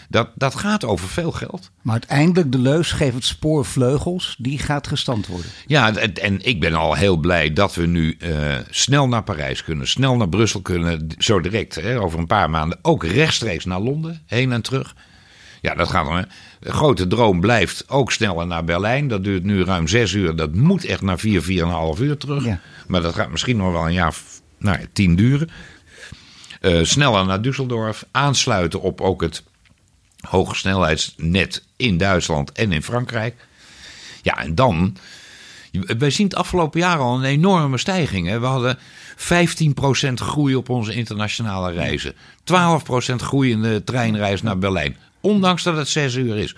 [0.09, 1.71] Dat, dat gaat over veel geld.
[1.81, 5.51] Maar uiteindelijk de leus geeft het spoor vleugels, die gaat gestand worden.
[5.65, 9.63] Ja, en, en ik ben al heel blij dat we nu uh, snel naar Parijs
[9.63, 12.79] kunnen, snel naar Brussel kunnen, zo direct, hè, over een paar maanden.
[12.81, 14.95] Ook rechtstreeks naar Londen, heen en terug.
[15.61, 16.25] Ja, dat gaat dan.
[16.59, 19.07] De grote droom blijft ook sneller naar Berlijn.
[19.07, 20.35] Dat duurt nu ruim zes uur.
[20.35, 22.45] Dat moet echt naar vier, vier en een half uur terug.
[22.45, 22.59] Ja.
[22.87, 24.15] Maar dat gaat misschien nog wel een jaar,
[24.57, 25.49] nou ja, tien duren.
[26.61, 28.07] Uh, sneller naar Düsseldorf.
[28.11, 29.43] Aansluiten op ook het
[30.19, 33.35] hogesnelheidsnet in Duitsland en in Frankrijk.
[34.21, 34.97] Ja, en dan.
[35.97, 38.27] Wij zien het afgelopen jaar al een enorme stijging.
[38.27, 38.39] Hè.
[38.39, 38.77] We hadden
[39.17, 42.13] 15% groei op onze internationale reizen.
[42.13, 42.15] 12%
[43.15, 44.97] groei in de treinreis naar Berlijn.
[45.25, 46.55] Ondanks dat het 6 uur is.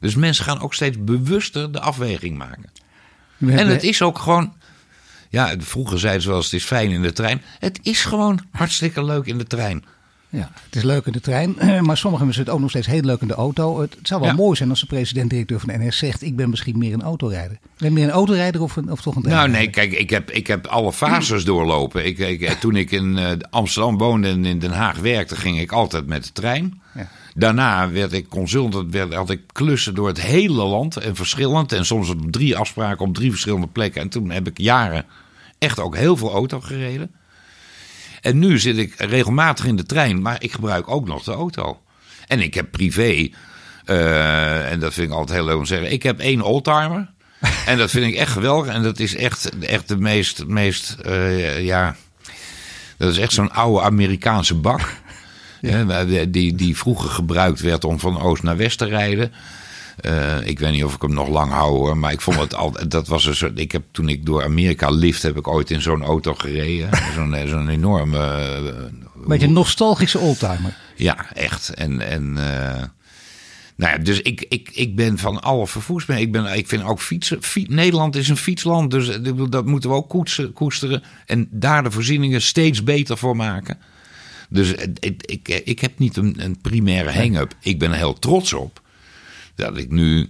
[0.00, 2.70] Dus mensen gaan ook steeds bewuster de afweging maken.
[3.38, 4.54] En het is ook gewoon.
[5.28, 7.42] Ja, vroeger zeiden ze wel eens: het is fijn in de trein.
[7.58, 9.84] Het is gewoon hartstikke leuk in de trein.
[10.32, 11.56] Ja, het is leuk in de trein,
[11.86, 13.80] maar sommigen vinden het ook nog steeds heel leuk in de auto.
[13.80, 16.78] Het zou wel mooi zijn als de president-directeur van de NS zegt: Ik ben misschien
[16.78, 17.58] meer een autorijder.
[17.78, 20.30] Ben je meer een autorijder of, een, of toch een Nou, nee, kijk, ik heb,
[20.30, 22.06] ik heb alle fases doorlopen.
[22.06, 25.72] Ik, ik, toen ik in uh, Amsterdam woonde en in Den Haag werkte, ging ik
[25.72, 26.80] altijd met de trein.
[26.94, 27.08] Ja.
[27.34, 31.72] Daarna werd ik consultant, werd, had ik klussen door het hele land en verschillend.
[31.72, 34.00] En soms op drie afspraken op drie verschillende plekken.
[34.00, 35.04] En toen heb ik jaren
[35.58, 37.10] echt ook heel veel auto gereden.
[38.20, 41.80] En nu zit ik regelmatig in de trein, maar ik gebruik ook nog de auto.
[42.26, 43.28] En ik heb privé,
[43.86, 47.10] uh, en dat vind ik altijd heel leuk om te zeggen, ik heb één oldtimer.
[47.66, 48.74] en dat vind ik echt geweldig.
[48.74, 51.96] En dat is echt, echt de meest, meest uh, ja,
[52.96, 54.80] dat is echt zo'n oude Amerikaanse bak.
[55.62, 56.04] Ja.
[56.24, 59.32] die, die vroeger gebruikt werd om van oost naar west te rijden.
[60.06, 62.54] Uh, ik weet niet of ik hem nog lang hou hoor, maar ik vond het
[62.54, 62.90] altijd.
[62.90, 63.58] Dat was een soort.
[63.58, 66.88] Ik heb toen ik door Amerika lift, heb ik ooit in zo'n auto gereden.
[67.14, 68.18] Zo'n zo'n enorme.
[68.64, 70.76] Uh, Beetje een nostalgische oldtimer.
[70.96, 71.74] Ja, echt.
[71.74, 72.00] En.
[72.00, 72.82] en uh,
[73.76, 76.18] nou ja, dus ik, ik, ik ben van alle vervoersmen.
[76.18, 77.42] Ik, ben, ik vind ook fietsen.
[77.42, 81.02] Fiets, Nederland is een fietsland, dus dat moeten we ook koetsen, koesteren.
[81.26, 83.78] En daar de voorzieningen steeds beter voor maken.
[84.48, 87.54] Dus ik, ik, ik heb niet een, een primaire hang-up.
[87.60, 88.80] Ik ben er heel trots op
[89.60, 90.28] dat ik nu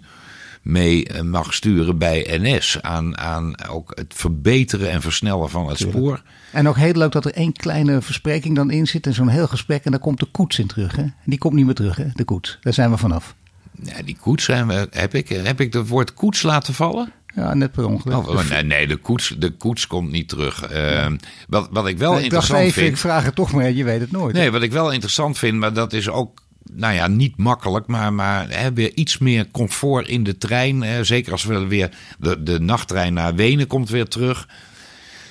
[0.63, 2.79] mee eh, mag sturen bij NS.
[2.83, 6.23] Aan, aan ook het verbeteren en versnellen van het spoor.
[6.53, 9.07] En ook heel leuk dat er één kleine verspreking dan in zit.
[9.07, 9.85] En zo'n heel gesprek.
[9.85, 10.97] En daar komt de koets in terug.
[10.97, 11.05] Hè?
[11.25, 12.07] Die komt niet meer terug, hè?
[12.15, 12.59] de koets.
[12.61, 13.35] Daar zijn we vanaf.
[13.83, 14.89] Ja, die koets zijn we.
[14.91, 17.13] Heb ik, heb ik het woord koets laten vallen?
[17.35, 18.29] Ja, net per ongeluk.
[18.29, 20.73] Oh, nee, nee de, koets, de koets komt niet terug.
[20.73, 21.07] Uh,
[21.49, 22.93] wat, wat ik wel nee, interessant ik even, vind.
[22.93, 24.35] Ik vraag het toch maar, je weet het nooit.
[24.35, 26.43] Nee, wat ik wel interessant vind, maar dat is ook
[26.73, 30.83] nou ja, niet makkelijk, maar, maar hè, weer iets meer comfort in de trein.
[30.83, 31.05] Hè.
[31.05, 34.49] Zeker als we weer de, de nachttrein naar Wenen komt weer terug.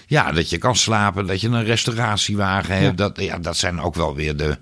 [0.07, 2.99] Ja, dat je kan slapen, dat je een restauratiewagen hebt.
[2.99, 3.07] Ja.
[3.07, 4.57] Dat, ja, dat zijn ook wel weer de,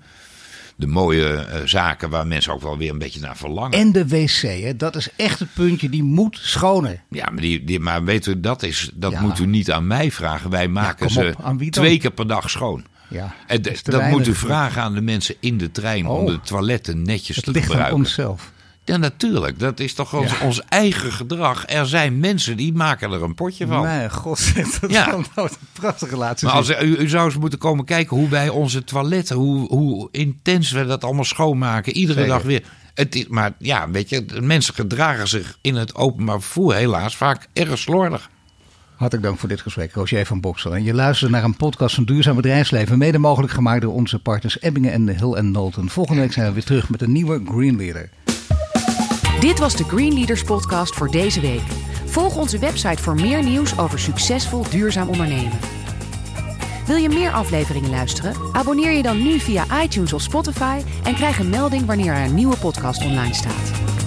[0.76, 3.78] de mooie uh, zaken waar mensen ook wel weer een beetje naar verlangen.
[3.78, 4.76] En de wc, hè?
[4.76, 7.02] dat is echt het puntje, die moet schoner.
[7.10, 9.20] Ja, maar, die, die, maar weet u, dat, is, dat ja.
[9.20, 10.50] moet u niet aan mij vragen.
[10.50, 11.34] Wij maken ze
[11.70, 12.84] twee keer per dag schoon.
[13.08, 16.18] Ja, en dat, moet u vragen aan de mensen in de trein oh.
[16.18, 17.94] om de toiletten netjes te ligt gebruiken.
[17.94, 18.52] Aan onszelf.
[18.88, 19.58] Ja, natuurlijk.
[19.58, 20.44] Dat is toch ons, ja.
[20.44, 21.64] ons, eigen gedrag.
[21.66, 23.82] Er zijn mensen die maken er een potje van.
[23.82, 25.06] Mijn god, dat ja.
[25.06, 28.28] is nou een prachtige laatste Maar als, u, u, zou eens moeten komen kijken hoe
[28.28, 31.92] wij onze toiletten, hoe, hoe intens we dat allemaal schoonmaken.
[31.92, 32.34] Iedere Zeker.
[32.34, 32.62] dag weer.
[32.94, 37.48] Het is, maar ja, weet je, mensen gedragen zich in het openbaar vervoer helaas vaak
[37.52, 38.30] erg slordig.
[38.98, 40.74] Hartelijk dank voor dit gesprek, Roger van Boksel.
[40.74, 44.60] En je luistert naar een podcast van Duurzaam Bedrijfsleven, mede mogelijk gemaakt door onze partners
[44.60, 45.88] Ebbingen en Hill en Knowlton.
[45.88, 48.10] Volgende week zijn we weer terug met een nieuwe Green Leader.
[49.40, 51.62] Dit was de Green Leaders podcast voor deze week.
[52.04, 55.58] Volg onze website voor meer nieuws over succesvol duurzaam ondernemen.
[56.86, 58.34] Wil je meer afleveringen luisteren?
[58.52, 62.34] Abonneer je dan nu via iTunes of Spotify en krijg een melding wanneer er een
[62.34, 63.97] nieuwe podcast online staat.